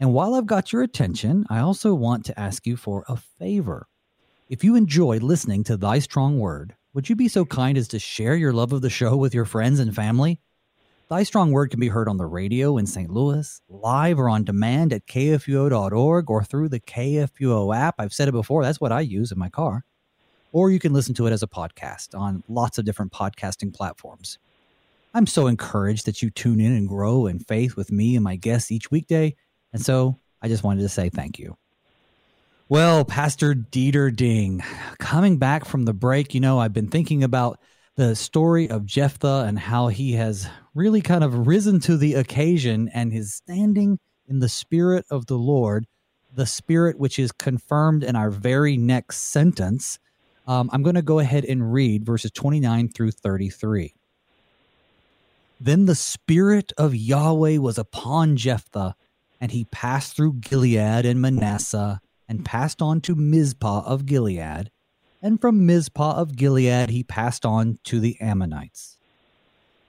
[0.00, 3.88] And while I've got your attention, I also want to ask you for a favor.
[4.48, 7.98] If you enjoy listening to Thy Strong Word, would you be so kind as to
[7.98, 10.40] share your love of the show with your friends and family?
[11.08, 13.10] Thy Strong Word can be heard on the radio in St.
[13.10, 17.96] Louis, live or on demand at kfuo.org or through the KFUO app.
[17.98, 19.84] I've said it before, that's what I use in my car.
[20.52, 24.38] Or you can listen to it as a podcast on lots of different podcasting platforms.
[25.12, 28.36] I'm so encouraged that you tune in and grow in faith with me and my
[28.36, 29.34] guests each weekday.
[29.72, 31.56] And so I just wanted to say thank you.
[32.70, 34.62] Well, Pastor Deterding,
[34.98, 37.58] coming back from the break, you know, I've been thinking about
[37.96, 42.90] the story of Jephthah and how he has really kind of risen to the occasion
[42.92, 45.86] and is standing in the Spirit of the Lord,
[46.34, 49.98] the Spirit which is confirmed in our very next sentence.
[50.46, 53.94] Um, I'm going to go ahead and read verses 29 through 33.
[55.60, 58.94] Then the Spirit of Yahweh was upon Jephthah,
[59.40, 64.70] and he passed through Gilead and Manasseh, and passed on to Mizpah of Gilead.
[65.22, 68.98] And from Mizpah of Gilead he passed on to the Ammonites.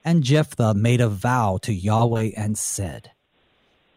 [0.04, 3.10] And Jephthah made a vow to Yahweh and said,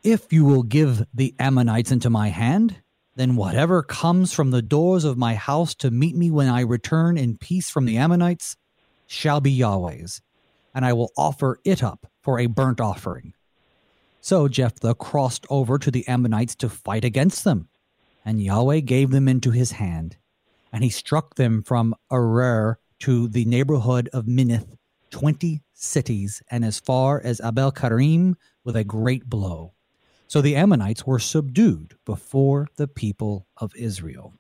[0.04, 2.82] If you will give the Ammonites into my hand,
[3.16, 7.18] then whatever comes from the doors of my house to meet me when I return
[7.18, 8.58] in peace from the Ammonites
[9.08, 10.22] shall be Yahweh's,
[10.74, 13.34] and I will offer it up for a burnt offering.
[14.24, 17.68] So Jephthah crossed over to the Ammonites to fight against them,
[18.24, 20.16] and Yahweh gave them into his hand,
[20.72, 24.78] and he struck them from Aroer to the neighborhood of Minnith,
[25.12, 29.74] twenty cities, and as far as Abel Karim with a great blow.
[30.30, 34.36] So the Ammonites were subdued before the people of Israel.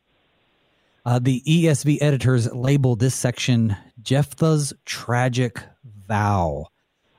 [1.05, 5.61] Uh, the ESV editors label this section Jephthah's tragic
[6.07, 6.67] vow.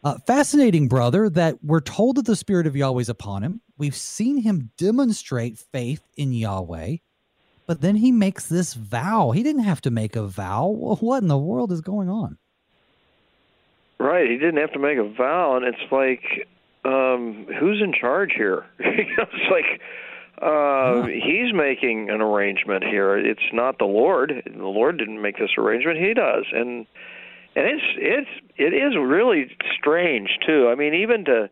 [0.05, 3.63] Uh, fascinating, brother, that we're told that the Spirit of Yahweh is upon him.
[3.79, 6.97] We've seen him demonstrate faith in Yahweh,
[7.67, 9.31] but then he makes this vow.
[9.31, 10.99] He didn't have to make a vow.
[11.01, 12.37] What in the world is going on?
[13.99, 16.47] Right, he didn't have to make a vow, and it's like,
[16.85, 18.67] um, who's in charge here?
[18.79, 19.81] it's like
[20.43, 23.17] uh, he's making an arrangement here.
[23.17, 24.33] It's not the Lord.
[24.45, 25.99] The Lord didn't make this arrangement.
[25.99, 26.87] He does, and
[27.57, 30.69] and it's it's it is really strange too.
[30.71, 31.49] I mean, even to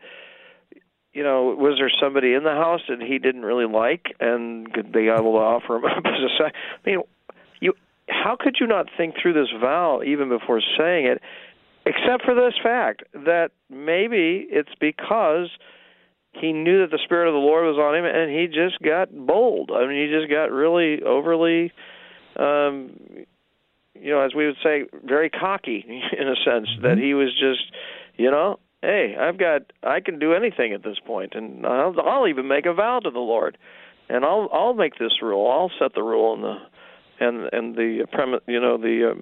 [1.13, 4.93] you know, was there somebody in the house that he didn't really like and could
[4.93, 6.51] be able to offer him a I
[6.87, 7.01] mean,
[7.61, 7.75] you
[8.09, 11.21] how could you not think through this vow even before saying it?
[11.85, 15.49] Except for this fact that maybe it's because
[16.33, 19.15] he knew that the spirit of the Lord was on him, and he just got
[19.15, 19.71] bold.
[19.75, 21.73] I mean, he just got really overly
[22.39, 22.93] um,
[23.95, 25.85] you know, as we would say, very cocky
[26.19, 26.83] in a sense mm-hmm.
[26.83, 27.71] that he was just,
[28.17, 32.29] you know, hey, I've got, I can do anything at this point, and I'll, I'll
[32.29, 33.57] even make a vow to the Lord,
[34.09, 35.51] and I'll, I'll make this rule.
[35.51, 36.57] I'll set the rule and the,
[37.21, 39.15] and and the premise, you know, the,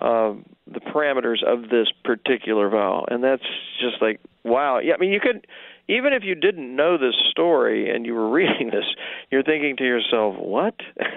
[0.00, 0.34] uh, uh,
[0.66, 3.42] the parameters of this particular vow, and that's
[3.80, 4.78] just like, wow.
[4.78, 5.46] Yeah, I mean, you could,
[5.88, 8.84] even if you didn't know this story and you were reading this,
[9.30, 10.74] you're thinking to yourself, what?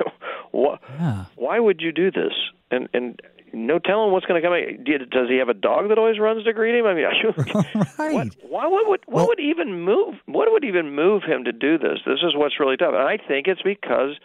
[0.52, 0.82] what?
[1.00, 1.26] Yeah.
[1.36, 2.34] Why would you do this?
[2.72, 3.22] and and
[3.54, 4.56] no telling what's going to come.
[5.10, 6.86] Does he have a dog that always runs to greet him?
[6.86, 7.06] I mean,
[7.98, 8.14] right.
[8.14, 11.52] what, why what would what well, would even move what would even move him to
[11.52, 12.00] do this?
[12.06, 14.16] This is what's really tough, and I think it's because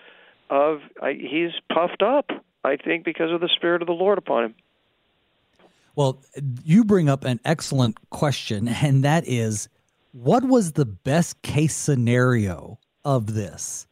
[0.48, 2.30] of I, he's puffed up.
[2.64, 4.54] I think because of the spirit of the Lord upon him.
[5.94, 6.22] Well,
[6.62, 9.68] you bring up an excellent question, and that is,
[10.22, 13.86] what was the best case scenario of this?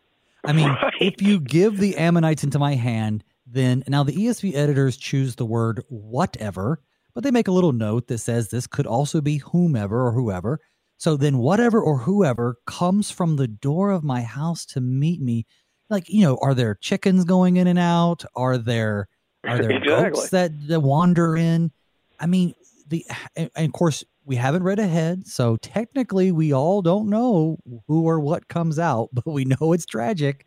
[0.45, 0.93] I mean, right.
[1.01, 5.45] if you give the Ammonites into my hand then now the ESV editors choose the
[5.45, 6.81] word whatever,
[7.15, 10.61] but they make a little note that says this could also be whomever or whoever.
[10.97, 15.47] So then whatever or whoever comes from the door of my house to meet me,
[15.91, 18.25] like, you know, are there chickens going in and out?
[18.35, 19.09] Are there
[19.45, 20.11] are there exactly.
[20.11, 21.71] goats that, that wander in?
[22.19, 22.55] I mean,
[22.89, 23.05] the
[23.37, 28.21] and of course we haven't read ahead, so technically we all don't know who or
[28.21, 30.47] what comes out, but we know it's tragic.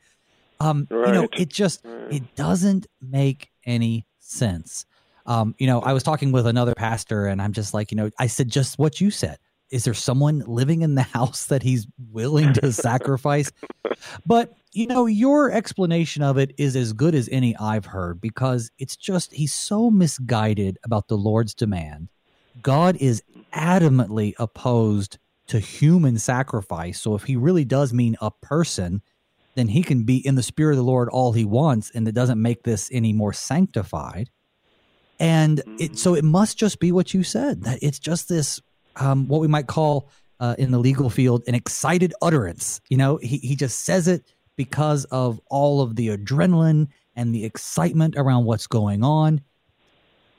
[0.59, 1.07] Um, right.
[1.07, 2.13] You know, it just right.
[2.13, 4.85] it doesn't make any sense.
[5.25, 8.09] Um, you know, I was talking with another pastor, and I'm just like, you know,
[8.17, 9.37] I said just what you said.
[9.69, 13.51] Is there someone living in the house that he's willing to sacrifice?
[14.27, 18.69] But you know, your explanation of it is as good as any I've heard because
[18.77, 22.09] it's just he's so misguided about the Lord's demand.
[22.62, 25.17] God is adamantly opposed
[25.48, 27.00] to human sacrifice.
[27.00, 29.02] So if he really does mean a person,
[29.56, 32.13] then he can be in the spirit of the Lord all he wants, and it
[32.13, 34.30] doesn't make this any more sanctified.
[35.20, 38.62] And it, so it must just be what you said that it's just this,
[38.97, 42.82] um, what we might call uh, in the legal field, an excited utterance.
[42.89, 44.24] You know, he, he just says it
[44.55, 49.41] because of all of the adrenaline and the excitement around what's going on.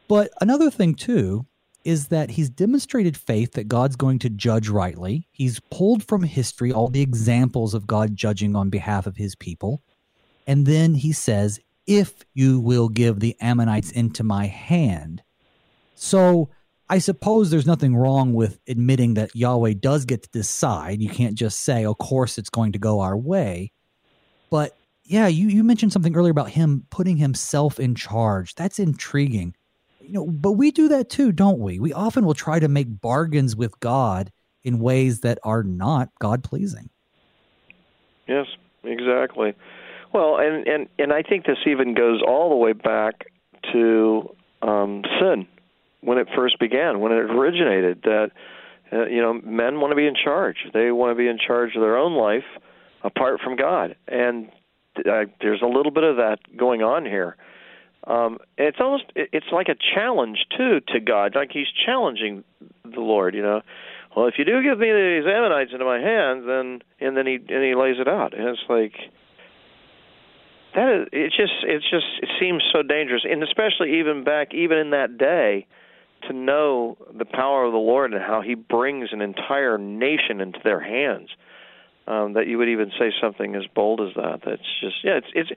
[0.06, 1.44] But another thing, too,
[1.88, 5.26] is that he's demonstrated faith that God's going to judge rightly.
[5.32, 9.82] He's pulled from history all the examples of God judging on behalf of his people.
[10.46, 15.22] And then he says, If you will give the Ammonites into my hand.
[15.94, 16.50] So
[16.90, 21.00] I suppose there's nothing wrong with admitting that Yahweh does get to decide.
[21.00, 23.72] You can't just say, Of course, it's going to go our way.
[24.50, 28.54] But yeah, you, you mentioned something earlier about him putting himself in charge.
[28.56, 29.54] That's intriguing
[30.08, 31.78] you know, but we do that too, don't we?
[31.78, 34.32] We often will try to make bargains with God
[34.64, 36.88] in ways that are not God pleasing.
[38.26, 38.46] Yes,
[38.84, 39.54] exactly.
[40.12, 43.26] Well, and and and I think this even goes all the way back
[43.72, 45.46] to um, sin
[46.00, 48.00] when it first began, when it originated.
[48.04, 48.30] That
[48.90, 50.56] uh, you know, men want to be in charge.
[50.72, 52.44] They want to be in charge of their own life
[53.02, 54.48] apart from God, and
[54.96, 57.36] uh, there's a little bit of that going on here.
[58.08, 62.42] Um, it's almost it's like a challenge too to God, like He's challenging
[62.82, 63.34] the Lord.
[63.34, 63.60] You know,
[64.16, 67.34] well, if you do give me these Ammonites into my hands, then and then he
[67.34, 68.94] and he lays it out, and it's like
[70.74, 74.78] that is it just it's just it seems so dangerous, and especially even back even
[74.78, 75.66] in that day
[76.26, 80.58] to know the power of the Lord and how He brings an entire nation into
[80.64, 81.28] their hands.
[82.08, 84.40] Um, that you would even say something as bold as that.
[84.42, 85.50] That's just yeah, it's it's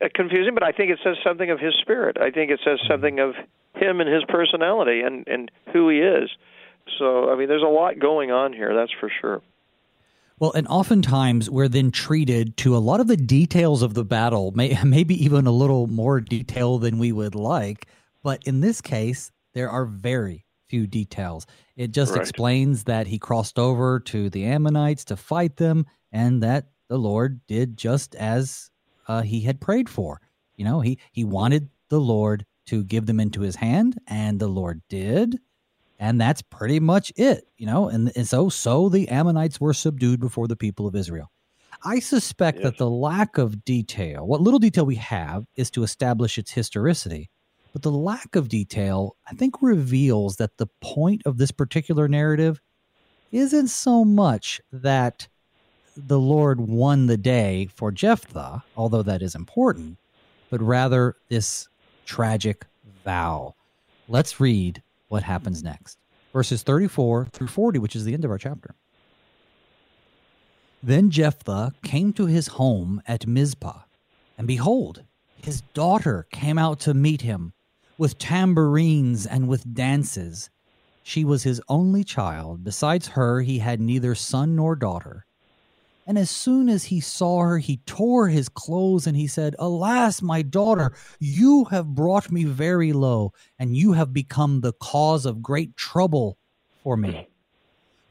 [0.00, 2.16] it's confusing, but I think it says something of His spirit.
[2.20, 3.34] I think it says something of
[3.74, 6.28] Him and His personality and and who He is.
[6.98, 8.74] So I mean, there's a lot going on here.
[8.74, 9.42] That's for sure.
[10.38, 14.50] Well, and oftentimes we're then treated to a lot of the details of the battle,
[14.50, 17.86] may, maybe even a little more detail than we would like.
[18.22, 21.46] But in this case, there are very few details.
[21.76, 22.20] It just right.
[22.20, 27.40] explains that he crossed over to the Ammonites to fight them and that the Lord
[27.46, 28.70] did just as
[29.08, 30.20] uh, he had prayed for.
[30.56, 34.48] You know, he, he wanted the Lord to give them into his hand, and the
[34.48, 35.38] Lord did.
[35.98, 37.88] And that's pretty much it, you know.
[37.88, 41.30] And, and so, so the Ammonites were subdued before the people of Israel.
[41.84, 42.64] I suspect yes.
[42.64, 47.30] that the lack of detail, what little detail we have, is to establish its historicity.
[47.76, 52.58] But the lack of detail, I think, reveals that the point of this particular narrative
[53.32, 55.28] isn't so much that
[55.94, 59.98] the Lord won the day for Jephthah, although that is important,
[60.48, 61.68] but rather this
[62.06, 62.64] tragic
[63.04, 63.54] vow.
[64.08, 65.98] Let's read what happens next.
[66.32, 68.74] Verses 34 through 40, which is the end of our chapter.
[70.82, 73.80] Then Jephthah came to his home at Mizpah,
[74.38, 75.02] and behold,
[75.42, 77.52] his daughter came out to meet him
[77.98, 80.50] with tambourines and with dances.
[81.02, 82.64] She was his only child.
[82.64, 85.24] Besides her, he had neither son nor daughter.
[86.06, 90.22] And as soon as he saw her, he tore his clothes and he said, Alas,
[90.22, 95.42] my daughter, you have brought me very low, and you have become the cause of
[95.42, 96.38] great trouble
[96.82, 97.28] for me.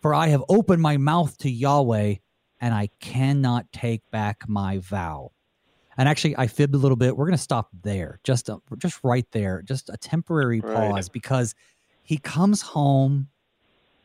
[0.02, 2.16] For I have opened my mouth to Yahweh,
[2.60, 5.32] and I cannot take back my vow.
[5.98, 7.16] And actually, I fibbed a little bit.
[7.16, 11.10] We're going to stop there, just a, just right there, just a temporary pause right.
[11.12, 11.56] because
[12.04, 13.30] he comes home,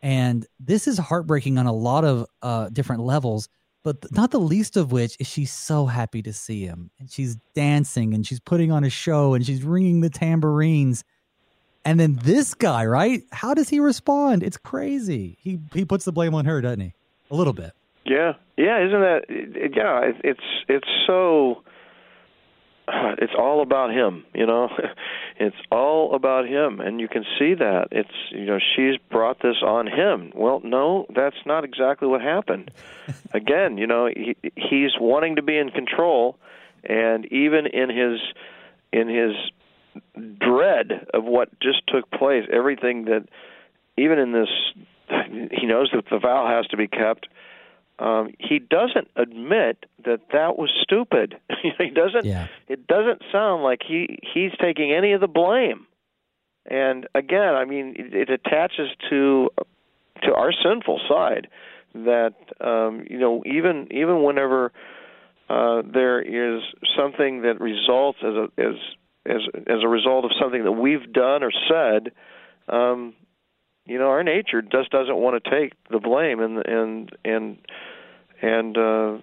[0.03, 3.49] and this is heartbreaking on a lot of uh, different levels.
[3.83, 7.37] But not the least of which is she's so happy to see him, and she's
[7.55, 11.03] dancing, and she's putting on a show, and she's ringing the tambourines.
[11.85, 13.23] And then this guy, right?
[13.33, 14.43] How does he respond?
[14.43, 15.39] It's crazy.
[15.41, 16.95] He he puts the blame on her, doesn't he?
[17.31, 17.73] A little bit.
[18.05, 18.85] Yeah, yeah.
[18.85, 19.25] Isn't that?
[19.75, 21.63] Yeah, it's it's so
[23.19, 24.69] it's all about him you know?
[25.43, 27.89] It's all about him and you can see that.
[27.91, 30.33] It's you know she's brought this on him.
[30.35, 32.71] Well no that's not exactly what happened.
[33.33, 36.37] Again you know he he's wanting to be in control
[36.85, 38.21] and even in his
[38.93, 39.35] in his
[40.39, 43.27] dread of what just took place everything that
[43.97, 44.49] even in this
[45.51, 47.29] he knows that the vow has to be kept
[48.01, 51.37] um, he doesn't admit that that was stupid.
[51.79, 52.25] he doesn't.
[52.25, 52.49] Yeah.
[52.67, 55.87] It doesn't sound like he he's taking any of the blame.
[56.65, 59.51] And again, I mean, it, it attaches to
[60.23, 61.49] to our sinful side
[61.95, 64.73] that um, you know even even whenever
[65.51, 66.63] uh, there is
[66.97, 68.75] something that results as a as
[69.27, 72.13] as as a result of something that we've done or said,
[72.69, 73.15] um,
[73.91, 77.59] you know, our nature just doesn't want to take the blame and and and
[78.41, 79.19] and uh,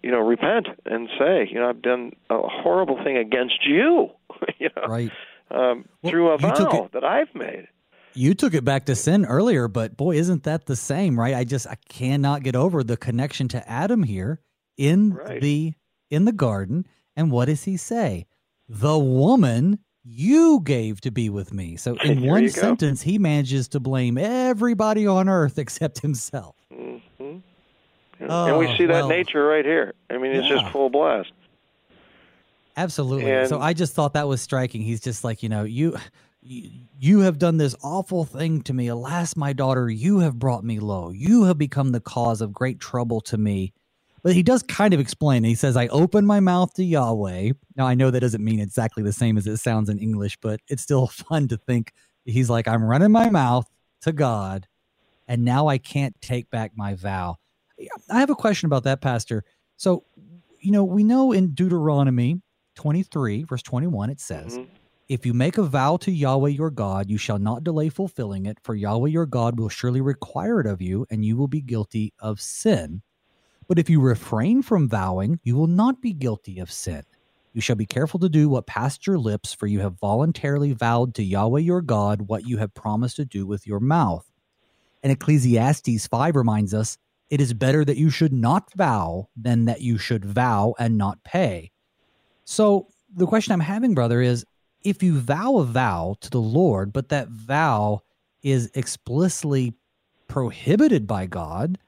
[0.00, 4.10] you know repent and say, you know, I've done a horrible thing against you,
[4.58, 5.10] you know, right.
[5.50, 7.66] um, well, through a vow it, that I've made.
[8.14, 11.34] You took it back to sin earlier, but boy, isn't that the same, right?
[11.34, 14.40] I just I cannot get over the connection to Adam here
[14.76, 15.40] in right.
[15.40, 15.72] the
[16.10, 16.86] in the garden.
[17.16, 18.26] And what does he say?
[18.68, 21.76] The woman you gave to be with me.
[21.76, 26.56] So in one sentence, he manages to blame everybody on earth except himself.
[26.72, 27.38] Mm-hmm.
[28.28, 29.94] Oh, and we see that well, nature right here.
[30.08, 30.60] I mean, it's yeah.
[30.60, 31.32] just full blast.
[32.76, 33.30] Absolutely.
[33.30, 34.80] And, so I just thought that was striking.
[34.80, 35.96] He's just like, you know, you
[36.42, 38.88] you have done this awful thing to me.
[38.88, 41.10] Alas, my daughter, you have brought me low.
[41.10, 43.72] You have become the cause of great trouble to me.
[44.22, 45.42] But he does kind of explain.
[45.44, 47.52] He says, I open my mouth to Yahweh.
[47.76, 50.60] Now, I know that doesn't mean exactly the same as it sounds in English, but
[50.68, 51.92] it's still fun to think.
[52.24, 53.68] He's like, I'm running my mouth
[54.02, 54.68] to God,
[55.26, 57.36] and now I can't take back my vow.
[58.08, 59.44] I have a question about that, Pastor.
[59.76, 60.04] So
[60.62, 62.40] you know, we know in Deuteronomy
[62.76, 64.68] 23, verse 21, it says, Mhm.
[65.08, 68.58] If you make a vow to Yahweh your God, you shall not delay fulfilling it,
[68.62, 72.14] for Yahweh your God will surely require it of you, and you will be guilty
[72.20, 73.02] of sin.
[73.72, 77.04] But if you refrain from vowing, you will not be guilty of sin.
[77.54, 81.14] You shall be careful to do what passed your lips, for you have voluntarily vowed
[81.14, 84.30] to Yahweh your God what you have promised to do with your mouth.
[85.02, 86.98] And Ecclesiastes 5 reminds us
[87.30, 91.24] it is better that you should not vow than that you should vow and not
[91.24, 91.72] pay.
[92.44, 94.44] So the question I'm having, brother, is
[94.82, 98.02] if you vow a vow to the Lord, but that vow
[98.42, 99.72] is explicitly
[100.28, 101.78] prohibited by God,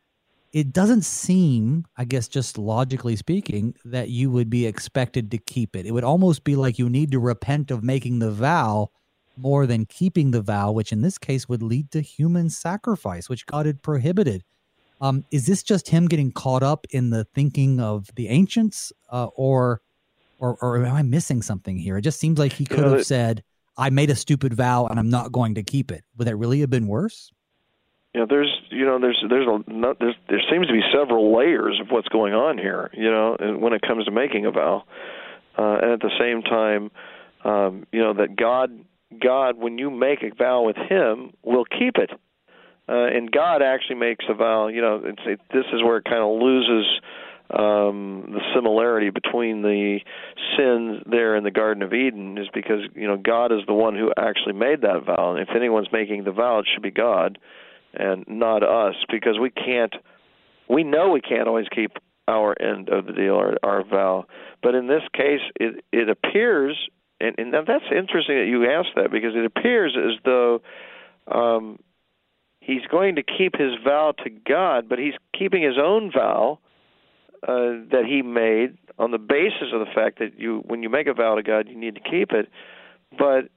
[0.55, 5.75] it doesn't seem, I guess, just logically speaking, that you would be expected to keep
[5.75, 5.85] it.
[5.85, 8.91] It would almost be like you need to repent of making the vow
[9.37, 13.47] more than keeping the vow, which in this case would lead to human sacrifice, which
[13.47, 14.45] God had prohibited.
[15.01, 19.27] Um, is this just him getting caught up in the thinking of the ancients, uh,
[19.35, 19.81] or,
[20.39, 21.99] or, or am I missing something here?
[21.99, 23.43] It just seems like he could know, have said,
[23.77, 26.61] "I made a stupid vow and I'm not going to keep it." Would that really
[26.61, 27.33] have been worse?
[28.15, 31.37] You know there's you know there's there's a not, there's there seems to be several
[31.37, 34.85] layers of what's going on here you know when it comes to making a vow.
[35.59, 36.91] Uh and at the same time
[37.45, 38.71] um you know that god
[39.21, 42.11] god when you make a vow with him will keep it.
[42.89, 46.05] Uh and god actually makes a vow you know it's it, this is where it
[46.05, 46.87] kind of loses
[47.51, 49.99] um the similarity between the
[50.57, 53.97] sins there in the garden of eden is because you know god is the one
[53.97, 55.35] who actually made that vow.
[55.35, 57.39] And if anyone's making the vow it should be god
[57.97, 59.95] and not us because we can't
[60.69, 61.93] we know we can't always keep
[62.27, 64.25] our end of the deal our, our vow.
[64.63, 66.89] But in this case it it appears
[67.21, 70.63] and, and that's interesting that you asked that because it appears as though
[71.31, 71.79] um
[72.61, 76.59] he's going to keep his vow to God but he's keeping his own vow
[77.47, 81.07] uh that he made on the basis of the fact that you when you make
[81.07, 82.49] a vow to God you need to keep it.
[83.17, 83.49] But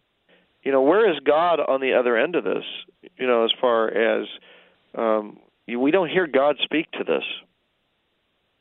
[0.68, 2.66] you know where is God on the other end of this
[3.18, 4.28] you know as far as
[4.96, 7.24] um we don't hear God speak to this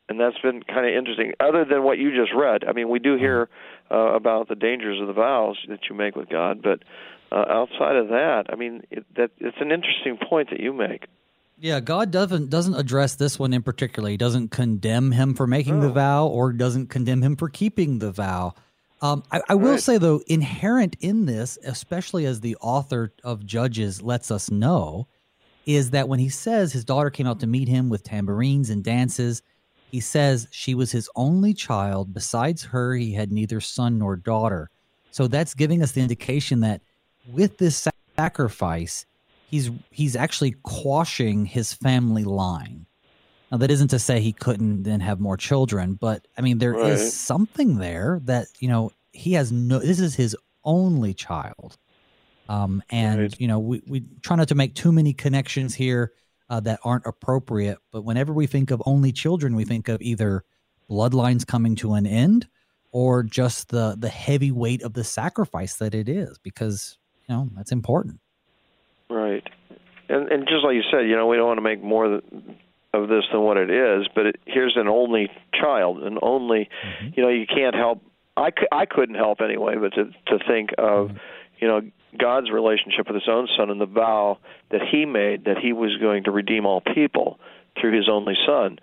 [0.08, 3.00] and that's been kind of interesting other than what you just read i mean we
[3.00, 3.48] do hear
[3.90, 6.82] uh, about the dangers of the vows that you make with god but
[7.32, 11.06] uh, outside of that i mean it, that it's an interesting point that you make
[11.58, 14.10] Yeah, God doesn't doesn't address this one in particular.
[14.10, 18.12] He doesn't condemn him for making the vow, or doesn't condemn him for keeping the
[18.12, 18.52] vow.
[19.02, 19.80] Um, I, I will Right.
[19.80, 25.06] say though, inherent in this, especially as the author of Judges lets us know,
[25.66, 28.82] is that when he says his daughter came out to meet him with tambourines and
[28.84, 29.42] dances,
[29.90, 32.14] he says she was his only child.
[32.14, 34.70] Besides her, he had neither son nor daughter.
[35.10, 36.82] So that's giving us the indication that
[37.26, 39.04] with this sacrifice,
[39.50, 42.85] he's he's actually quashing his family line.
[43.50, 46.74] Now that isn't to say he couldn't then have more children, but I mean there
[46.74, 47.12] is Right.
[47.12, 49.78] something there that you know he has no.
[49.78, 51.78] This is his only child,
[52.48, 53.40] um, and Right.
[53.40, 56.12] you know we we try not to make too many connections here
[56.50, 57.78] uh, that aren't appropriate.
[57.92, 60.44] But whenever we think of only children, we think of either
[60.90, 62.48] bloodlines coming to an end
[62.90, 67.48] or just the the heavy weight of the sacrifice that it is, because you know
[67.54, 68.18] that's important.
[69.08, 69.44] Right,
[70.08, 72.20] and and just like you said, you know, we don't want to make more
[73.02, 74.06] of this than what it is.
[74.14, 76.68] But it, here's an only child, an only,
[77.14, 78.02] you know, you can't help.
[78.36, 81.10] I I couldn't help anyway, but to to think of,
[81.58, 81.80] you know,
[82.18, 84.38] God's relationship with His own Son and the vow
[84.70, 87.38] that He made that He was going to redeem all people
[87.80, 88.78] through His only Son.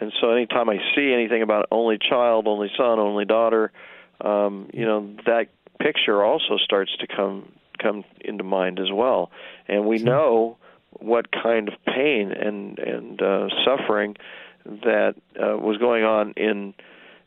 [0.00, 3.72] And so, anytime I see anything about only child, only son, only daughter,
[4.20, 5.48] um, you know, that
[5.80, 9.30] picture also starts to come come into mind as well.
[9.66, 10.58] And we know
[10.92, 14.16] what kind of pain and and uh, suffering
[14.64, 16.74] that uh, was going on in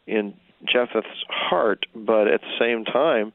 [0.07, 0.33] in
[0.65, 3.33] Jephthah's heart, but at the same time,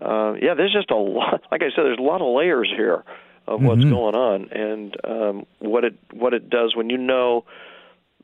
[0.00, 1.42] uh, yeah, there's just a lot.
[1.52, 3.04] Like I said, there's a lot of layers here
[3.46, 3.90] of what's Mhm.
[3.90, 7.44] going on and um, what it what it does when you know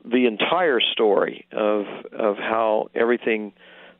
[0.03, 3.53] the entire story of of how everything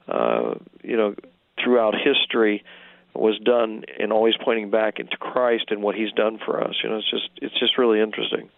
[0.08, 1.16] uh, you know
[1.64, 2.64] throughout history
[3.14, 6.76] was done and always pointing back into Christ and what he's done for us.
[6.84, 8.50] You know, it's just it's just really interesting.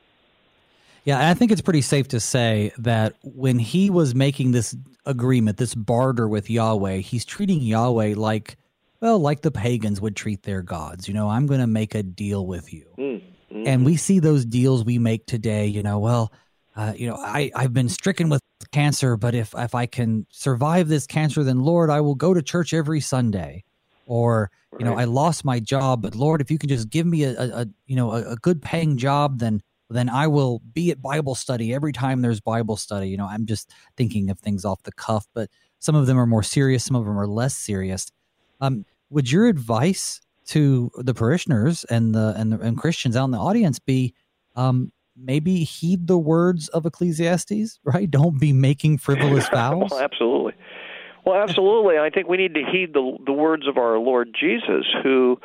[1.06, 4.76] Yeah, I think it's pretty safe to say that when he was making this
[5.06, 8.56] agreement, this barter with Yahweh, he's treating Yahweh like,
[9.02, 11.10] well, like the pagans would treat their gods.
[11.10, 12.86] You know, I'm going to make a deal with you.
[12.98, 13.68] Mm, mm.
[13.68, 16.32] And we see those deals we make today, you know, well,
[16.78, 18.42] uh, you know, I, I've been stricken with
[18.72, 22.42] cancer, but if, if I can survive this cancer, then Lord, I will go to
[22.42, 23.66] church every Sunday.
[24.06, 25.02] Or, you know, Right.
[25.02, 27.68] I lost my job, but Lord, if you can just give me a, a, a
[27.86, 31.74] you know, a, a good paying job, then then I will be at Bible study
[31.74, 33.10] every time there's Bible study.
[33.10, 35.50] You know, I'm just thinking of things off the cuff, but
[35.80, 38.12] some of them are more serious, some of them are less serious.
[38.60, 43.32] Um, would your advice to the parishioners and the and, the, and Christians out in
[43.32, 44.14] the audience be
[44.56, 48.10] um, maybe heed the words of Ecclesiastes, right?
[48.10, 49.90] Don't be making frivolous vows.
[49.92, 50.54] well, absolutely.
[51.26, 51.98] Well, absolutely.
[51.98, 55.40] I think we need to heed the the words of our Lord Jesus, who,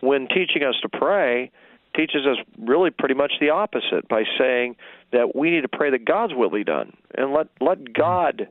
[0.00, 1.50] when teaching us to pray,
[1.96, 4.76] teaches us really pretty much the opposite by saying
[5.12, 8.48] that we need to pray that God's will be done and let let God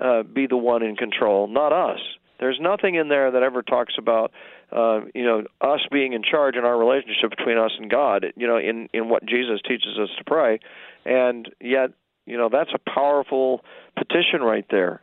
[0.00, 2.00] uh, be the one in control, not us.
[2.38, 4.32] There's nothing in there that ever talks about
[4.72, 8.26] uh, you know us being in charge in our relationship between us and God.
[8.36, 10.60] You know, in in what Jesus teaches us to pray,
[11.04, 11.90] and yet
[12.24, 13.64] you know that's a powerful
[13.96, 15.00] petition right there.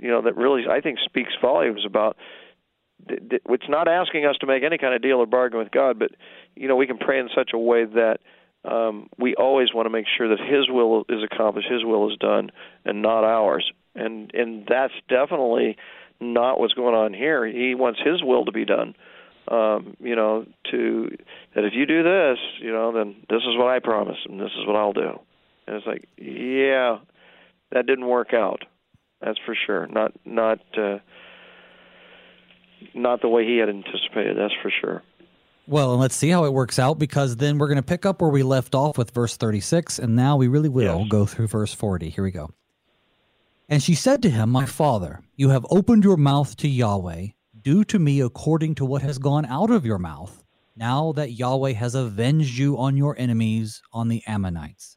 [0.00, 2.16] You know that really I think speaks volumes about.
[3.08, 6.10] It's not asking us to make any kind of deal or bargain with God, but
[6.56, 8.18] you know we can pray in such a way that
[8.64, 12.18] um, we always want to make sure that His will is accomplished, His will is
[12.18, 12.50] done,
[12.84, 13.70] and not ours.
[13.94, 15.76] And and that's definitely
[16.20, 17.46] not what's going on here.
[17.46, 18.94] He wants His will to be done.
[19.48, 21.10] Um, you know, to
[21.54, 24.52] that if you do this, you know, then this is what I promise, and this
[24.58, 25.18] is what I'll do.
[25.66, 26.98] And it's like, yeah,
[27.72, 28.64] that didn't work out.
[29.20, 29.86] That's for sure.
[29.86, 30.98] Not not uh,
[32.94, 34.36] not the way he had anticipated.
[34.36, 35.02] That's for sure.
[35.66, 38.20] Well, and let's see how it works out because then we're going to pick up
[38.20, 41.08] where we left off with verse 36, and now we really will yes.
[41.08, 42.10] go through verse 40.
[42.10, 42.50] Here we go.
[43.68, 47.28] And she said to him, My father, you have opened your mouth to Yahweh.
[47.62, 50.42] Do to me according to what has gone out of your mouth,
[50.74, 54.96] now that Yahweh has avenged you on your enemies, on the Ammonites.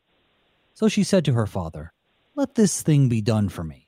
[0.73, 1.93] So she said to her father,
[2.35, 3.82] Let this thing be done for me.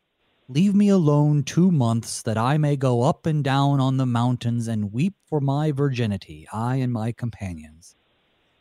[0.48, 4.68] Leave me alone two months, that I may go up and down on the mountains
[4.68, 7.96] and weep for my virginity, I and my companions.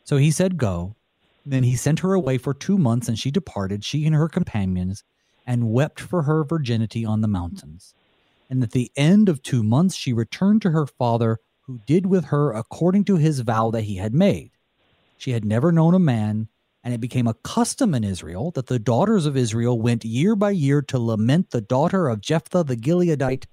[0.03, 0.95] So he said, Go.
[1.45, 5.03] Then he sent her away for two months, and she departed, she and her companions
[5.45, 7.93] and wept for her virginity on the mountains.
[8.49, 12.25] And at the end of two months she returned to her father, who did with
[12.25, 14.51] her according to his vow that he had made.
[15.17, 16.47] She had never known a man,
[16.85, 20.51] and it became a custom in Israel that the daughters of Israel went year by
[20.51, 23.45] year to lament the daughter of Jephthah the Gileadite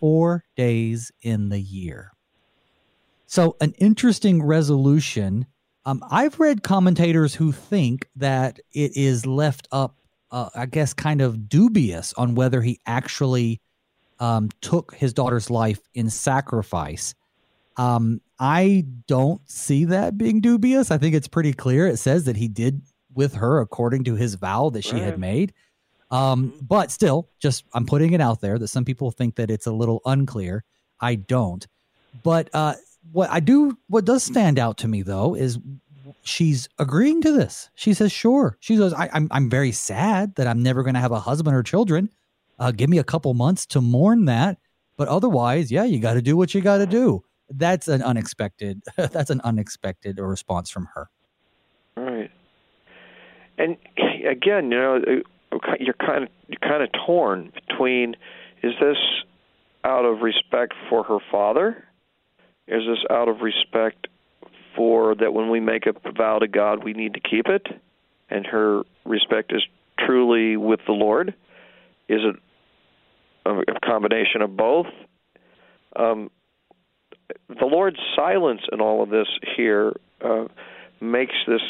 [0.00, 2.10] four days in the year.
[3.26, 5.46] So, an interesting resolution.
[5.84, 9.98] Um, I've read commentators who think that it is left up
[10.30, 13.60] uh, I guess, kind of dubious on whether he actually
[14.20, 17.14] um, took his daughter's life in sacrifice.
[17.76, 20.90] Um, I don't see that being dubious.
[20.90, 21.86] I think it's pretty clear.
[21.86, 22.82] It says that he did
[23.14, 25.02] with her according to his vow that she right.
[25.02, 25.52] had made.
[26.10, 26.64] Um, mm-hmm.
[26.64, 29.72] but still, just I'm putting it out there that some people think that it's a
[29.72, 30.64] little unclear.
[31.00, 31.66] I don't.
[32.22, 32.74] But uh,
[33.12, 35.58] what I do, what does stand out to me though, is
[36.22, 37.70] she's agreeing to this.
[37.74, 40.94] She says, "Sure." She says, I, am I'm, I'm very sad that I'm never going
[40.94, 42.10] to have a husband or children.
[42.58, 44.58] Uh, give me a couple months to mourn that,
[44.96, 48.82] but otherwise, yeah, you got to do what you got to do." That's an unexpected.
[48.96, 51.08] that's an unexpected response from her.
[51.96, 52.30] Right.
[53.56, 53.76] And
[54.30, 55.00] again, you know,
[55.80, 58.16] you're kind of you're kind of torn between:
[58.62, 58.98] is this
[59.84, 61.84] out of respect for her father?
[62.66, 64.08] Is this out of respect
[64.76, 67.66] for that when we make a vow to God, we need to keep it,
[68.28, 69.62] and her respect is
[69.98, 71.34] truly with the Lord?
[72.08, 72.36] Is it
[73.46, 74.86] a combination of both?
[75.96, 76.30] Um,
[77.48, 80.44] the Lord's silence in all of this here uh,
[81.00, 81.60] makes this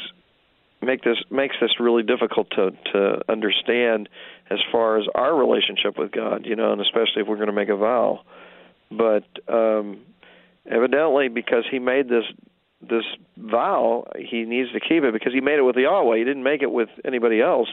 [0.81, 4.09] make this makes this really difficult to to understand
[4.51, 7.53] as far as our relationship with God, you know, and especially if we're going to
[7.53, 8.21] make a vow.
[8.91, 10.01] But um,
[10.71, 12.25] evidently, because He made this
[12.81, 13.05] this
[13.37, 16.19] vow, he needs to keep it because he made it with Yahweh.
[16.19, 17.69] He didn't make it with anybody else.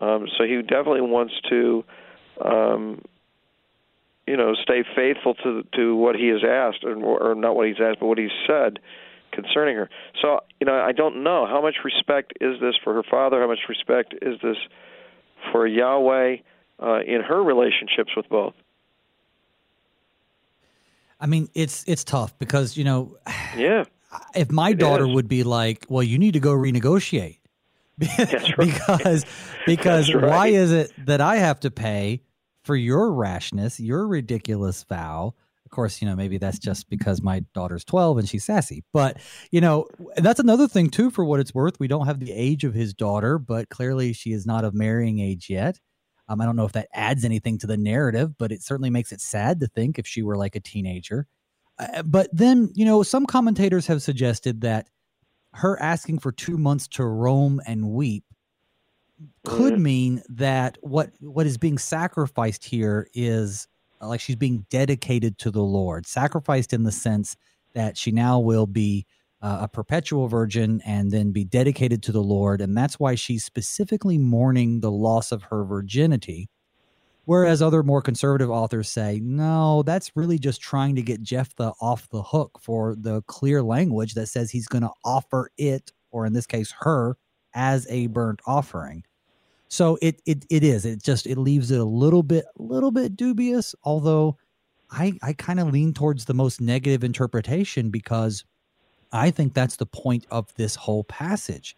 [0.00, 1.84] Um, so he definitely wants to,
[2.44, 3.02] um,
[4.30, 7.80] you know, stay faithful to to what he has asked, or, or not what he's
[7.82, 8.78] asked, but what he's said
[9.32, 9.90] concerning her.
[10.22, 13.40] So, you know, I don't know how much respect is this for her father.
[13.40, 14.56] How much respect is this
[15.50, 16.36] for Yahweh
[16.80, 18.54] uh, in her relationships with both?
[21.20, 23.16] I mean, it's it's tough because you know,
[23.56, 23.82] yeah,
[24.36, 25.14] if my daughter is.
[25.14, 27.38] would be like, well, you need to go renegotiate.
[28.18, 28.56] right.
[28.56, 29.26] because
[29.66, 30.24] because right.
[30.24, 32.22] why is it that I have to pay
[32.64, 35.34] for your rashness, your ridiculous vow?
[35.64, 38.82] Of course, you know, maybe that's just because my daughter's 12 and she's sassy.
[38.92, 39.18] But,
[39.52, 39.86] you know,
[40.16, 41.78] that's another thing too for what it's worth.
[41.78, 45.20] We don't have the age of his daughter, but clearly she is not of marrying
[45.20, 45.78] age yet.
[46.28, 49.12] Um, I don't know if that adds anything to the narrative, but it certainly makes
[49.12, 51.26] it sad to think if she were like a teenager.
[51.78, 54.88] Uh, but then, you know, some commentators have suggested that
[55.54, 58.24] her asking for two months to roam and weep
[59.44, 59.82] could Mhm.
[59.82, 63.66] mean that what what is being sacrificed here is
[64.00, 67.36] uh, like she's being dedicated to the Lord, sacrificed in the sense
[67.74, 69.06] that she now will be
[69.42, 73.44] uh, a perpetual virgin and then be dedicated to the Lord, and that's why she's
[73.44, 76.48] specifically mourning the loss of her virginity.
[77.26, 82.08] Whereas other more conservative authors say, no, that's really just trying to get Jephthah off
[82.10, 86.32] the hook for the clear language that says he's going to offer it, or in
[86.32, 87.16] this case, her,
[87.54, 89.04] as a burnt offering.
[89.70, 90.84] So it it it is.
[90.84, 93.74] It just it leaves it a little bit a little bit dubious.
[93.84, 94.36] Although
[94.90, 98.44] I I kind of lean towards the most negative interpretation because
[99.12, 101.76] I think that's the point of this whole passage,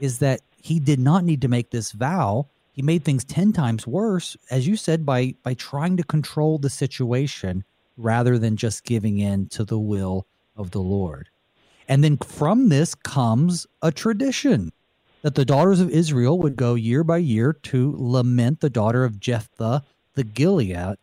[0.00, 2.46] is that he did not need to make this vow.
[2.72, 6.70] He made things ten times worse, as you said, by by trying to control the
[6.70, 7.62] situation
[7.98, 10.26] rather than just giving in to the will
[10.56, 11.28] of the Lord.
[11.88, 14.72] And then from this comes a tradition
[15.24, 19.18] that the daughters of Israel would go year by year to lament the daughter of
[19.18, 19.82] Jephthah
[20.14, 20.96] the Gilead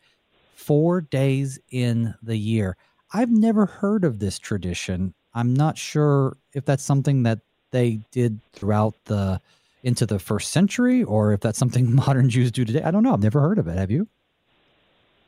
[0.54, 2.78] four days in the year.
[3.12, 5.16] I've never heard of this tradition.
[5.34, 7.40] I'm not sure if that's something that
[7.72, 9.42] they did throughout the
[9.82, 12.84] into the first century or if that's something modern Jews do today.
[12.84, 13.14] I don't know.
[13.14, 13.76] I've never heard of it.
[13.76, 14.08] Have you?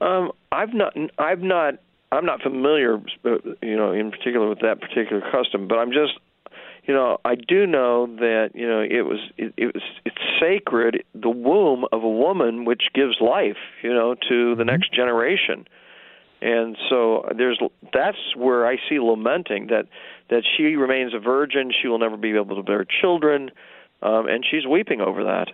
[0.02, 1.80] Um, I've not, I've not,
[2.12, 5.68] I'm not familiar, uh, you know, in particular with that particular custom.
[5.68, 6.14] But I'm just,
[6.86, 11.04] you know, I do know that you know it was, it, it was, it's sacred,
[11.16, 15.66] the womb of a woman, which gives life, you know, to the next generation.
[16.42, 17.60] And so there's
[17.94, 19.88] that's where I see lamenting that
[20.30, 23.52] that she remains a virgin, she will never be able to bear children,
[24.02, 25.50] um, and she's weeping over that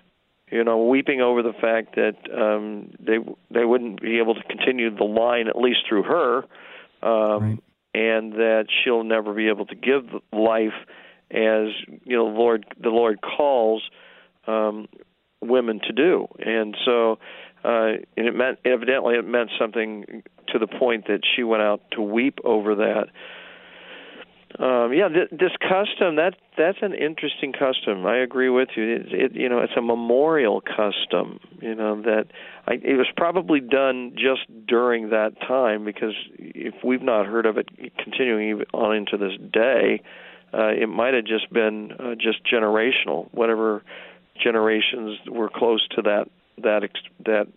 [0.52, 3.18] you know, weeping over the fact that um, they
[3.52, 6.38] they wouldn't be able to continue the line at least through her,
[7.04, 7.60] um, Right.
[7.94, 10.74] and that she'll never be able to give life
[11.32, 11.74] as
[12.04, 13.84] you know, Lord the Lord calls
[14.48, 14.88] um,
[15.42, 17.20] women to do, and so.
[17.62, 21.82] Uh, and it meant evidently it meant something to the point that she went out
[21.92, 23.08] to weep over that.
[24.58, 28.06] Um, yeah, th- this custom that that's an interesting custom.
[28.06, 28.96] I agree with you.
[28.96, 31.40] It, it, you know, it's a memorial custom.
[31.62, 32.26] You know that
[32.68, 37.58] I, it was probably done just during that time because if we've not heard of
[37.58, 37.70] it
[38.04, 40.02] continuing on into this day,
[40.54, 43.28] uh, it might have just been uh, just generational.
[43.32, 43.84] Whatever
[44.42, 46.30] generations were close to that
[46.64, 47.48] that ex- that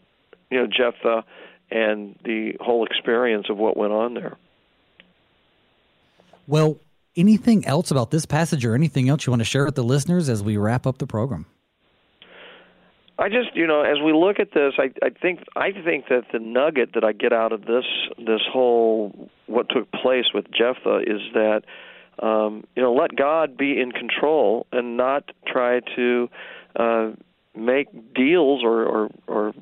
[0.51, 1.25] you know Jephthah
[1.71, 4.37] and the whole experience of what went on there.
[6.47, 6.79] Well,
[7.17, 10.29] anything else about this passage or anything else you want to share with the listeners
[10.29, 11.47] as we wrap up the program?
[13.19, 16.25] I just, you know, as we look at this, I, I think I think that
[16.33, 17.85] the nugget that I get out of this
[18.19, 21.63] this whole what took place with Jephthah is that
[22.21, 26.29] um, you know let God be in control and not try to
[26.77, 27.11] uh,
[27.57, 29.53] make deals or, or or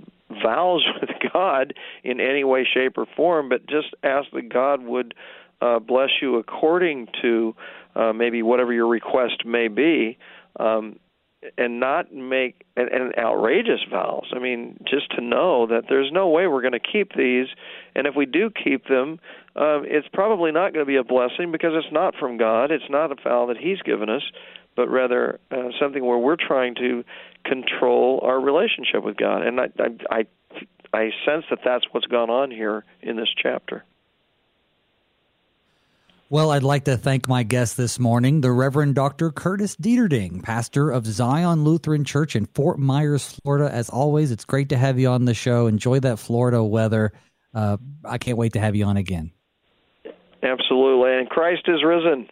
[0.42, 1.74] vows with God
[2.04, 5.14] in any way, shape, or form, but just ask that God would
[5.60, 7.54] uh, bless you according to
[7.94, 10.18] uh, maybe whatever your request may be.
[10.58, 10.98] Um,
[11.56, 14.30] and not make and, and outrageous vows.
[14.34, 17.46] I mean, just to know that there's no way we're going to keep these,
[17.94, 19.20] and if we do keep them,
[19.56, 22.70] um, it's probably not going to be a blessing because it's not from God.
[22.70, 24.22] It's not a vow that He's given us,
[24.76, 27.04] but rather uh, something where we're trying to
[27.44, 29.42] control our relationship with God.
[29.42, 30.26] And I, I, I,
[30.92, 33.84] I sense that that's what's gone on here in this chapter.
[36.28, 39.32] Well, I'd like to thank my guest this morning, the Reverend Dr.
[39.32, 43.68] Curtis Deterding, pastor of Zion Lutheran Church in Fort Myers, Florida.
[43.74, 45.66] As always, it's great to have you on the show.
[45.66, 47.12] Enjoy that Florida weather.
[47.52, 49.32] Uh, I can't wait to have you on again.
[50.42, 51.18] Absolutely.
[51.18, 52.28] And Christ is risen.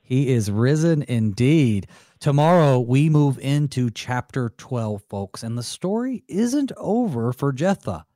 [0.00, 1.88] He is risen indeed.
[2.20, 8.06] Tomorrow, we move into chapter 12, folks, and the story isn't over for Jephthah.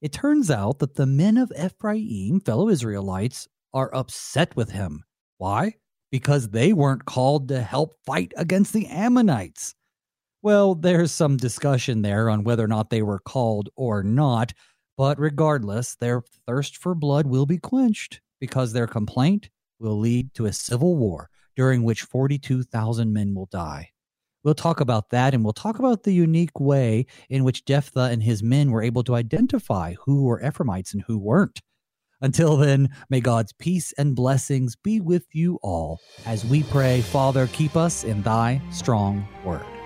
[0.00, 5.04] It turns out that the men of Ephraim, fellow Israelites, are upset with him.
[5.36, 5.74] Why?
[6.10, 9.74] Because they weren't called to help fight against the Ammonites.
[10.42, 14.52] Well, there's some discussion there on whether or not they were called or not,
[14.96, 20.46] but regardless, their thirst for blood will be quenched because their complaint will lead to
[20.46, 23.90] a civil war during which 42,000 men will die.
[24.42, 28.20] We'll talk about that and we'll talk about the unique way in which Jephthah and
[28.20, 31.60] his men were able to identify who were Ephraimites and who weren't.
[32.20, 37.46] Until then, may God's peace and blessings be with you all as we pray, Father,
[37.52, 39.81] keep us in thy strong word.